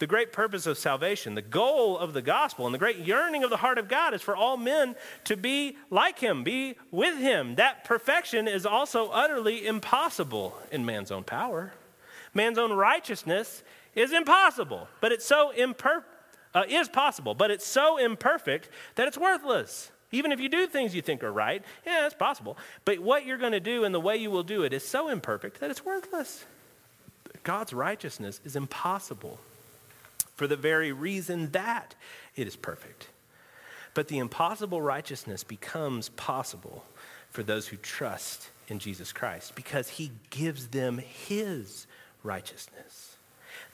The 0.00 0.06
great 0.06 0.32
purpose 0.32 0.64
of 0.64 0.78
salvation, 0.78 1.34
the 1.34 1.42
goal 1.42 1.98
of 1.98 2.14
the 2.14 2.22
gospel, 2.22 2.64
and 2.64 2.74
the 2.74 2.78
great 2.78 2.96
yearning 2.96 3.44
of 3.44 3.50
the 3.50 3.58
heart 3.58 3.76
of 3.76 3.86
God 3.86 4.14
is 4.14 4.22
for 4.22 4.34
all 4.34 4.56
men 4.56 4.96
to 5.24 5.36
be 5.36 5.76
like 5.90 6.18
him, 6.18 6.42
be 6.42 6.76
with 6.90 7.18
him. 7.18 7.56
That 7.56 7.84
perfection 7.84 8.48
is 8.48 8.64
also 8.64 9.10
utterly 9.10 9.66
impossible 9.66 10.56
in 10.72 10.86
man's 10.86 11.10
own 11.10 11.24
power. 11.24 11.74
Man's 12.32 12.56
own 12.56 12.72
righteousness 12.72 13.62
is 13.94 14.14
impossible, 14.14 14.88
but 15.02 15.12
it's 15.12 15.26
so 15.26 15.52
imper- 15.54 16.04
uh, 16.54 16.64
is 16.68 16.88
possible, 16.88 17.34
but 17.34 17.50
it's 17.50 17.66
so 17.66 17.96
imperfect 17.96 18.68
that 18.96 19.08
it's 19.08 19.18
worthless. 19.18 19.90
Even 20.12 20.32
if 20.32 20.40
you 20.40 20.48
do 20.48 20.66
things 20.66 20.94
you 20.94 21.02
think 21.02 21.22
are 21.22 21.32
right, 21.32 21.62
yeah, 21.86 22.06
it's 22.06 22.14
possible. 22.14 22.56
But 22.84 22.98
what 22.98 23.24
you're 23.24 23.38
going 23.38 23.52
to 23.52 23.60
do 23.60 23.84
and 23.84 23.94
the 23.94 24.00
way 24.00 24.16
you 24.16 24.30
will 24.30 24.42
do 24.42 24.64
it 24.64 24.72
is 24.72 24.86
so 24.86 25.08
imperfect 25.08 25.60
that 25.60 25.70
it's 25.70 25.84
worthless. 25.84 26.44
God's 27.44 27.72
righteousness 27.72 28.40
is 28.44 28.56
impossible 28.56 29.38
for 30.34 30.46
the 30.46 30.56
very 30.56 30.92
reason 30.92 31.50
that 31.52 31.94
it 32.34 32.46
is 32.48 32.56
perfect. 32.56 33.08
But 33.94 34.08
the 34.08 34.18
impossible 34.18 34.82
righteousness 34.82 35.44
becomes 35.44 36.08
possible 36.10 36.84
for 37.30 37.42
those 37.42 37.68
who 37.68 37.76
trust 37.76 38.50
in 38.68 38.78
Jesus 38.78 39.12
Christ 39.12 39.54
because 39.54 39.88
he 39.88 40.12
gives 40.30 40.68
them 40.68 40.98
his 40.98 41.86
righteousness. 42.22 43.09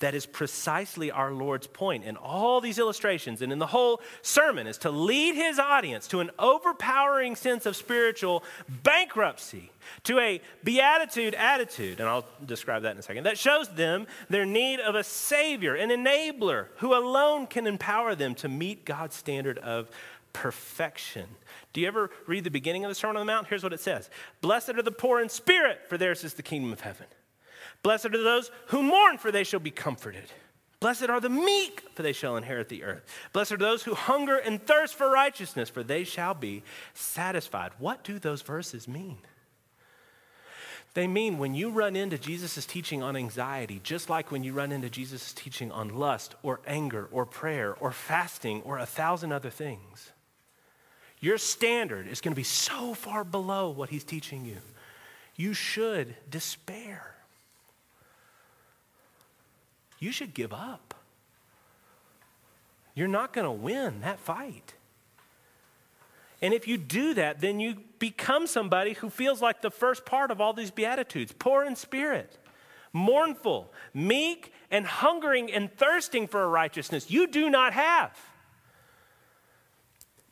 That 0.00 0.14
is 0.14 0.26
precisely 0.26 1.11
our 1.11 1.32
Lord's 1.32 1.66
point 1.66 2.04
in 2.04 2.16
all 2.16 2.61
these 2.61 2.78
illustrations 2.78 3.42
and 3.42 3.52
in 3.52 3.59
the 3.59 3.66
whole 3.66 4.00
sermon 4.22 4.66
is 4.66 4.78
to 4.78 4.90
lead 4.90 5.35
his 5.35 5.59
audience 5.59 6.06
to 6.09 6.20
an 6.20 6.30
overpowering 6.38 7.37
sense 7.37 7.66
of 7.66 7.76
spiritual 7.76 8.44
bankruptcy, 8.82 9.70
to 10.04 10.18
a 10.18 10.40
beatitude 10.64 11.35
attitude, 11.35 12.00
and 12.00 12.09
I'll 12.09 12.26
describe 12.44 12.82
that 12.82 12.92
in 12.92 12.98
a 12.98 13.02
second, 13.02 13.24
that 13.24 13.38
shows 13.38 13.68
them 13.68 14.06
their 14.28 14.44
need 14.44 14.80
of 14.80 14.94
a 14.94 15.04
savior, 15.04 15.74
an 15.74 15.90
enabler 15.90 16.66
who 16.76 16.94
alone 16.94 17.46
can 17.46 17.66
empower 17.66 18.14
them 18.14 18.35
to 18.37 18.48
meet 18.48 18.85
God's 18.85 19.16
standard 19.16 19.59
of 19.59 19.90
perfection. 20.32 21.26
Do 21.72 21.80
you 21.80 21.87
ever 21.87 22.11
read 22.26 22.44
the 22.44 22.50
beginning 22.50 22.85
of 22.85 22.90
the 22.90 22.94
Sermon 22.94 23.16
on 23.16 23.26
the 23.26 23.32
Mount? 23.32 23.46
Here's 23.46 23.62
what 23.62 23.72
it 23.72 23.80
says 23.80 24.11
Blessed 24.42 24.70
are 24.70 24.82
the 24.82 24.90
poor 24.90 25.20
in 25.20 25.30
spirit, 25.30 25.80
for 25.88 25.96
theirs 25.96 26.24
is 26.24 26.35
the 26.35 26.42
kingdom 26.42 26.72
of 26.72 26.80
heaven. 26.80 27.06
Blessed 27.87 28.07
are 28.07 28.25
those 28.25 28.51
who 28.66 28.83
mourn, 28.83 29.16
for 29.16 29.31
they 29.31 29.44
shall 29.44 29.61
be 29.61 29.70
comforted. 29.70 30.25
Blessed 30.81 31.09
are 31.09 31.20
the 31.20 31.29
meek, 31.29 31.85
for 31.94 32.03
they 32.03 32.12
shall 32.12 32.37
inherit 32.37 32.68
the 32.68 32.83
earth. 32.83 33.05
Blessed 33.33 33.53
are 33.53 33.59
those 33.59 33.85
who 33.85 33.94
hunger 33.94 34.38
and 34.38 34.61
thirst 34.61 34.96
for 34.96 35.09
righteousness, 35.09 35.70
for 35.70 35.85
they 35.85 36.03
shall 36.03 36.35
be 36.35 36.64
satisfied. 36.94 37.70
What 37.79 38.03
do 38.03 38.18
those 38.18 38.42
verses 38.42 38.88
mean? 38.88 39.18
They 40.94 41.07
mean 41.07 41.38
when 41.38 41.55
you 41.55 41.70
run 41.70 41.94
into 41.94 42.18
Jesus' 42.18 42.66
teaching 42.66 43.05
on 43.05 43.14
anxiety, 43.14 43.81
just 43.85 44.11
like 44.11 44.33
when 44.33 44.42
you 44.42 44.53
run 44.53 44.72
into 44.72 44.90
Jesus' 44.90 45.33
teaching 45.33 45.70
on 45.70 45.90
lust 45.90 46.35
or 46.42 46.59
anger 46.66 47.07
or 47.12 47.25
prayer 47.25 47.72
or 47.79 47.92
fasting 47.92 48.62
or 48.62 48.79
a 48.79 48.85
thousand 48.87 49.31
other 49.31 49.51
things, 49.51 50.11
your 51.20 51.38
standard 51.38 52.09
is 52.09 52.20
going 52.20 52.33
to 52.33 52.37
be 52.37 52.42
so 52.42 52.94
far 52.94 53.22
below 53.22 53.70
what 53.70 53.90
he's 53.90 54.03
teaching 54.03 54.44
you. 54.44 54.57
You 55.37 55.55
should 55.55 56.16
despair 56.29 57.12
you 59.98 60.12
should 60.12 60.35
give 60.35 60.52
up. 60.52 60.94
You're 62.94 63.09
not 63.09 63.32
going 63.32 63.44
to 63.44 63.52
win 63.52 64.00
that 64.00 64.18
fight. 64.18 64.74
And 66.42 66.52
if 66.52 66.68
you 66.68 66.76
do 66.76 67.14
that, 67.14 67.40
then 67.40 67.61
you 67.61 67.76
become 67.98 68.46
somebody 68.46 68.92
who 68.92 69.11
feels 69.11 69.40
like 69.40 69.62
the 69.62 69.70
first 69.70 70.04
part 70.04 70.30
of 70.30 70.40
all 70.40 70.52
these 70.52 70.70
Beatitudes 70.70 71.32
poor 71.38 71.64
in 71.64 71.76
spirit, 71.76 72.38
mournful, 72.92 73.72
meek, 73.94 74.52
and 74.70 74.87
hungering 74.87 75.50
and 75.50 75.74
thirsting 75.76 76.26
for 76.26 76.42
a 76.42 76.48
righteousness 76.48 77.11
you 77.11 77.26
do 77.26 77.48
not 77.48 77.72
have. 77.72 78.16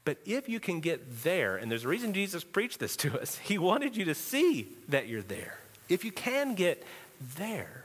But 0.05 0.18
if 0.27 0.48
you 0.48 0.61
can 0.61 0.81
get 0.81 1.22
there, 1.22 1.57
and 1.57 1.70
there's 1.70 1.85
a 1.85 1.88
reason 1.88 2.12
Jesus 2.12 2.44
preached 2.44 2.79
this 2.79 2.96
to 2.96 3.18
us, 3.18 3.38
he 3.42 3.59
wanted 3.59 3.96
you 3.96 4.05
to 4.07 4.14
see 4.14 4.68
that 4.88 5.09
you're 5.09 5.22
there. 5.22 5.59
If 5.88 6.05
you 6.05 6.12
can 6.12 6.55
get 6.55 6.83
there, 7.37 7.84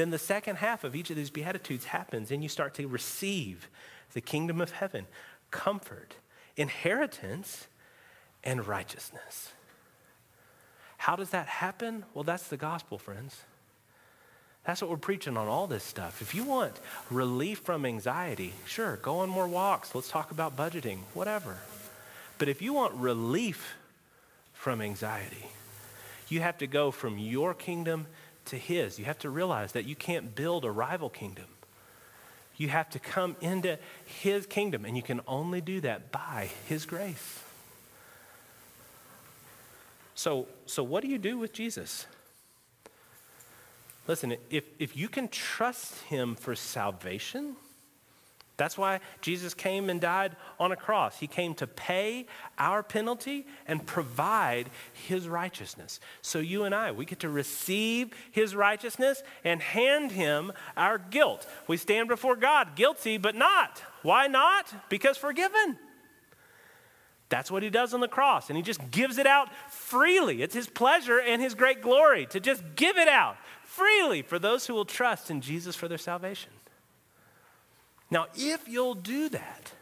then 0.00 0.10
the 0.10 0.18
second 0.18 0.56
half 0.56 0.82
of 0.82 0.96
each 0.96 1.10
of 1.10 1.16
these 1.16 1.30
Beatitudes 1.30 1.84
happens, 1.84 2.30
and 2.30 2.42
you 2.42 2.48
start 2.48 2.74
to 2.74 2.88
receive 2.88 3.68
the 4.14 4.20
kingdom 4.20 4.60
of 4.60 4.72
heaven, 4.72 5.06
comfort, 5.50 6.14
inheritance, 6.56 7.66
and 8.42 8.66
righteousness. 8.66 9.52
How 10.96 11.16
does 11.16 11.30
that 11.30 11.46
happen? 11.46 12.04
Well, 12.14 12.24
that's 12.24 12.48
the 12.48 12.56
gospel, 12.56 12.98
friends. 12.98 13.42
That's 14.64 14.82
what 14.82 14.90
we're 14.90 14.96
preaching 14.96 15.36
on 15.36 15.48
all 15.48 15.66
this 15.66 15.84
stuff. 15.84 16.20
If 16.20 16.34
you 16.34 16.44
want 16.44 16.78
relief 17.10 17.60
from 17.60 17.86
anxiety, 17.86 18.52
sure, 18.66 18.96
go 18.96 19.18
on 19.18 19.28
more 19.28 19.48
walks. 19.48 19.94
Let's 19.94 20.10
talk 20.10 20.30
about 20.30 20.56
budgeting, 20.56 20.98
whatever. 21.14 21.56
But 22.38 22.48
if 22.48 22.60
you 22.62 22.72
want 22.72 22.94
relief 22.94 23.74
from 24.52 24.80
anxiety, 24.80 25.46
you 26.28 26.40
have 26.40 26.58
to 26.58 26.66
go 26.66 26.90
from 26.90 27.18
your 27.18 27.54
kingdom 27.54 28.06
to 28.50 28.58
His. 28.58 28.98
You 28.98 29.06
have 29.06 29.18
to 29.20 29.30
realize 29.30 29.72
that 29.72 29.84
you 29.84 29.96
can't 29.96 30.34
build 30.34 30.64
a 30.64 30.70
rival 30.70 31.08
kingdom. 31.08 31.46
You 32.56 32.68
have 32.68 32.90
to 32.90 32.98
come 32.98 33.36
into 33.40 33.78
His 34.04 34.46
kingdom, 34.46 34.84
and 34.84 34.96
you 34.96 35.02
can 35.02 35.20
only 35.26 35.60
do 35.60 35.80
that 35.80 36.12
by 36.12 36.50
His 36.68 36.84
grace. 36.84 37.40
So, 40.14 40.46
so 40.66 40.82
what 40.82 41.02
do 41.02 41.08
you 41.08 41.18
do 41.18 41.38
with 41.38 41.52
Jesus? 41.52 42.06
Listen, 44.06 44.36
if, 44.50 44.64
if 44.78 44.96
you 44.96 45.08
can 45.08 45.28
trust 45.28 45.98
Him 46.02 46.34
for 46.34 46.54
salvation, 46.54 47.56
that's 48.60 48.76
why 48.76 49.00
Jesus 49.22 49.54
came 49.54 49.88
and 49.88 50.02
died 50.02 50.36
on 50.58 50.70
a 50.70 50.76
cross. 50.76 51.18
He 51.18 51.26
came 51.26 51.54
to 51.54 51.66
pay 51.66 52.26
our 52.58 52.82
penalty 52.82 53.46
and 53.66 53.86
provide 53.86 54.68
his 54.92 55.26
righteousness. 55.26 55.98
So 56.20 56.40
you 56.40 56.64
and 56.64 56.74
I, 56.74 56.92
we 56.92 57.06
get 57.06 57.20
to 57.20 57.30
receive 57.30 58.10
his 58.30 58.54
righteousness 58.54 59.22
and 59.44 59.62
hand 59.62 60.12
him 60.12 60.52
our 60.76 60.98
guilt. 60.98 61.46
We 61.68 61.78
stand 61.78 62.08
before 62.08 62.36
God 62.36 62.76
guilty, 62.76 63.16
but 63.16 63.34
not. 63.34 63.82
Why 64.02 64.26
not? 64.26 64.90
Because 64.90 65.16
forgiven. 65.16 65.78
That's 67.30 67.50
what 67.50 67.62
he 67.62 67.70
does 67.70 67.94
on 67.94 68.00
the 68.00 68.08
cross, 68.08 68.50
and 68.50 68.58
he 68.58 68.62
just 68.62 68.90
gives 68.90 69.16
it 69.16 69.26
out 69.26 69.48
freely. 69.70 70.42
It's 70.42 70.54
his 70.54 70.68
pleasure 70.68 71.18
and 71.18 71.40
his 71.40 71.54
great 71.54 71.80
glory 71.80 72.26
to 72.26 72.40
just 72.40 72.62
give 72.76 72.98
it 72.98 73.08
out 73.08 73.38
freely 73.64 74.20
for 74.20 74.38
those 74.38 74.66
who 74.66 74.74
will 74.74 74.84
trust 74.84 75.30
in 75.30 75.40
Jesus 75.40 75.76
for 75.76 75.88
their 75.88 75.96
salvation. 75.96 76.50
Now, 78.10 78.26
if 78.34 78.68
you'll 78.68 78.94
do 78.94 79.28
that, 79.28 79.72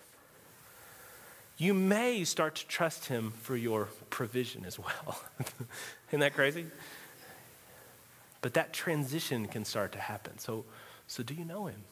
you 1.56 1.74
may 1.74 2.24
start 2.24 2.56
to 2.56 2.66
trust 2.66 3.06
him 3.06 3.32
for 3.42 3.56
your 3.56 3.88
provision 4.10 4.64
as 4.64 4.78
well. 4.78 5.20
Isn't 6.08 6.20
that 6.20 6.34
crazy? 6.34 6.66
But 8.40 8.54
that 8.54 8.72
transition 8.72 9.46
can 9.46 9.64
start 9.64 9.92
to 9.92 9.98
happen. 9.98 10.38
So, 10.38 10.64
so 11.06 11.22
do 11.22 11.34
you 11.34 11.44
know 11.44 11.66
him? 11.66 11.82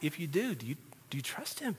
If 0.00 0.20
you 0.20 0.26
do, 0.26 0.54
do 0.54 0.66
you, 0.66 0.76
do 1.10 1.16
you 1.16 1.22
trust 1.22 1.60
him? 1.60 1.76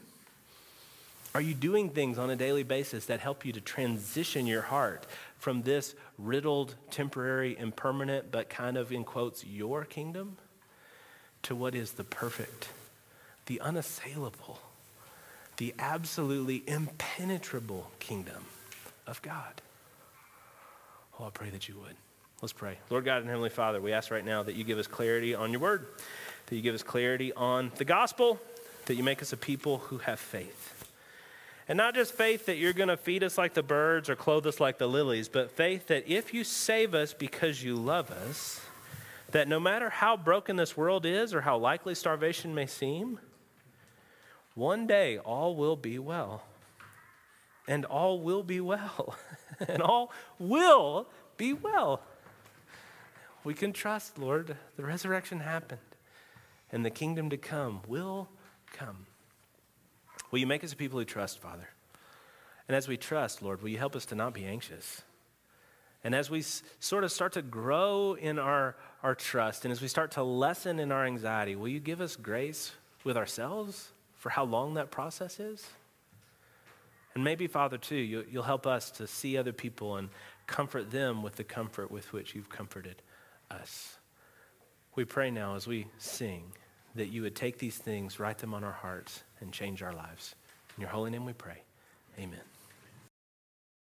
Are 1.33 1.41
you 1.41 1.53
doing 1.53 1.89
things 1.89 2.17
on 2.17 2.29
a 2.29 2.35
daily 2.35 2.63
basis 2.63 3.05
that 3.05 3.21
help 3.21 3.45
you 3.45 3.53
to 3.53 3.61
transition 3.61 4.45
your 4.45 4.63
heart 4.63 5.05
from 5.37 5.61
this 5.61 5.95
riddled, 6.17 6.75
temporary, 6.89 7.57
impermanent, 7.57 8.31
but 8.31 8.49
kind 8.49 8.77
of 8.77 8.91
in 8.91 9.05
quotes, 9.05 9.45
your 9.45 9.85
kingdom 9.85 10.37
to 11.43 11.55
what 11.55 11.73
is 11.73 11.93
the 11.93 12.03
perfect? 12.03 12.67
The 13.45 13.59
unassailable, 13.61 14.59
the 15.57 15.73
absolutely 15.79 16.63
impenetrable 16.67 17.91
kingdom 17.99 18.45
of 19.07 19.21
God. 19.21 19.61
Oh, 21.19 21.25
I 21.25 21.29
pray 21.29 21.49
that 21.49 21.67
you 21.67 21.75
would. 21.75 21.95
Let's 22.41 22.53
pray. 22.53 22.77
Lord 22.89 23.05
God 23.05 23.17
and 23.17 23.27
Heavenly 23.27 23.49
Father, 23.49 23.79
we 23.79 23.93
ask 23.93 24.09
right 24.09 24.25
now 24.25 24.41
that 24.41 24.55
you 24.55 24.63
give 24.63 24.79
us 24.79 24.87
clarity 24.87 25.35
on 25.35 25.51
your 25.51 25.61
word, 25.61 25.85
that 26.47 26.55
you 26.55 26.61
give 26.61 26.73
us 26.73 26.81
clarity 26.81 27.31
on 27.33 27.71
the 27.75 27.85
gospel, 27.85 28.39
that 28.87 28.95
you 28.95 29.03
make 29.03 29.21
us 29.21 29.31
a 29.31 29.37
people 29.37 29.77
who 29.77 29.99
have 29.99 30.19
faith. 30.19 30.87
And 31.67 31.77
not 31.77 31.93
just 31.93 32.13
faith 32.13 32.47
that 32.47 32.57
you're 32.57 32.73
going 32.73 32.89
to 32.89 32.97
feed 32.97 33.23
us 33.23 33.37
like 33.37 33.53
the 33.53 33.63
birds 33.63 34.09
or 34.09 34.15
clothe 34.15 34.47
us 34.47 34.59
like 34.59 34.79
the 34.79 34.87
lilies, 34.87 35.29
but 35.29 35.51
faith 35.51 35.87
that 35.87 36.09
if 36.11 36.33
you 36.33 36.43
save 36.43 36.95
us 36.95 37.13
because 37.13 37.63
you 37.63 37.75
love 37.75 38.09
us, 38.09 38.59
that 39.29 39.47
no 39.47 39.59
matter 39.59 39.89
how 39.89 40.17
broken 40.17 40.55
this 40.55 40.75
world 40.75 41.05
is 41.05 41.33
or 41.33 41.41
how 41.41 41.57
likely 41.57 41.95
starvation 41.95 42.55
may 42.55 42.65
seem, 42.65 43.19
one 44.55 44.87
day 44.87 45.17
all 45.17 45.55
will 45.55 45.75
be 45.75 45.99
well. 45.99 46.43
And 47.67 47.85
all 47.85 48.19
will 48.19 48.43
be 48.43 48.59
well. 48.59 49.15
and 49.67 49.81
all 49.81 50.11
will 50.39 51.07
be 51.37 51.53
well. 51.53 52.01
We 53.43 53.53
can 53.53 53.73
trust, 53.73 54.17
Lord, 54.17 54.55
the 54.77 54.83
resurrection 54.83 55.39
happened, 55.39 55.79
and 56.71 56.85
the 56.85 56.91
kingdom 56.91 57.29
to 57.31 57.37
come 57.37 57.81
will 57.87 58.29
come. 58.71 59.07
Will 60.29 60.39
you 60.39 60.47
make 60.47 60.63
us 60.63 60.73
a 60.73 60.75
people 60.75 60.99
who 60.99 61.05
trust, 61.05 61.39
Father? 61.39 61.69
And 62.67 62.75
as 62.75 62.87
we 62.87 62.97
trust, 62.97 63.41
Lord, 63.41 63.61
will 63.61 63.69
you 63.69 63.77
help 63.77 63.95
us 63.95 64.05
to 64.07 64.15
not 64.15 64.33
be 64.33 64.45
anxious? 64.45 65.01
And 66.03 66.15
as 66.15 66.29
we 66.29 66.39
s- 66.39 66.63
sort 66.79 67.03
of 67.03 67.11
start 67.11 67.33
to 67.33 67.41
grow 67.41 68.13
in 68.13 68.39
our, 68.39 68.75
our 69.03 69.15
trust 69.15 69.65
and 69.65 69.71
as 69.71 69.81
we 69.81 69.87
start 69.87 70.11
to 70.11 70.23
lessen 70.23 70.79
in 70.79 70.91
our 70.91 71.05
anxiety, 71.05 71.55
will 71.55 71.67
you 71.67 71.79
give 71.79 72.01
us 72.01 72.15
grace 72.15 72.71
with 73.03 73.17
ourselves 73.17 73.91
for 74.21 74.29
how 74.29 74.43
long 74.43 74.75
that 74.75 74.91
process 74.91 75.39
is? 75.39 75.67
And 77.15 77.23
maybe, 77.23 77.47
Father, 77.47 77.79
too, 77.79 77.95
you, 77.95 78.23
you'll 78.29 78.43
help 78.43 78.67
us 78.67 78.91
to 78.91 79.07
see 79.07 79.35
other 79.35 79.51
people 79.51 79.95
and 79.95 80.09
comfort 80.45 80.91
them 80.91 81.23
with 81.23 81.37
the 81.37 81.43
comfort 81.43 81.89
with 81.89 82.13
which 82.13 82.35
you've 82.35 82.47
comforted 82.47 83.01
us. 83.49 83.97
We 84.95 85.05
pray 85.05 85.31
now 85.31 85.55
as 85.55 85.65
we 85.65 85.87
sing 85.97 86.53
that 86.93 87.07
you 87.07 87.23
would 87.23 87.35
take 87.35 87.57
these 87.57 87.77
things, 87.77 88.19
write 88.19 88.37
them 88.37 88.53
on 88.53 88.63
our 88.63 88.71
hearts, 88.71 89.23
and 89.39 89.51
change 89.51 89.81
our 89.81 89.93
lives. 89.93 90.35
In 90.77 90.81
your 90.81 90.91
holy 90.91 91.09
name 91.09 91.25
we 91.25 91.33
pray. 91.33 91.63
Amen. 92.19 92.50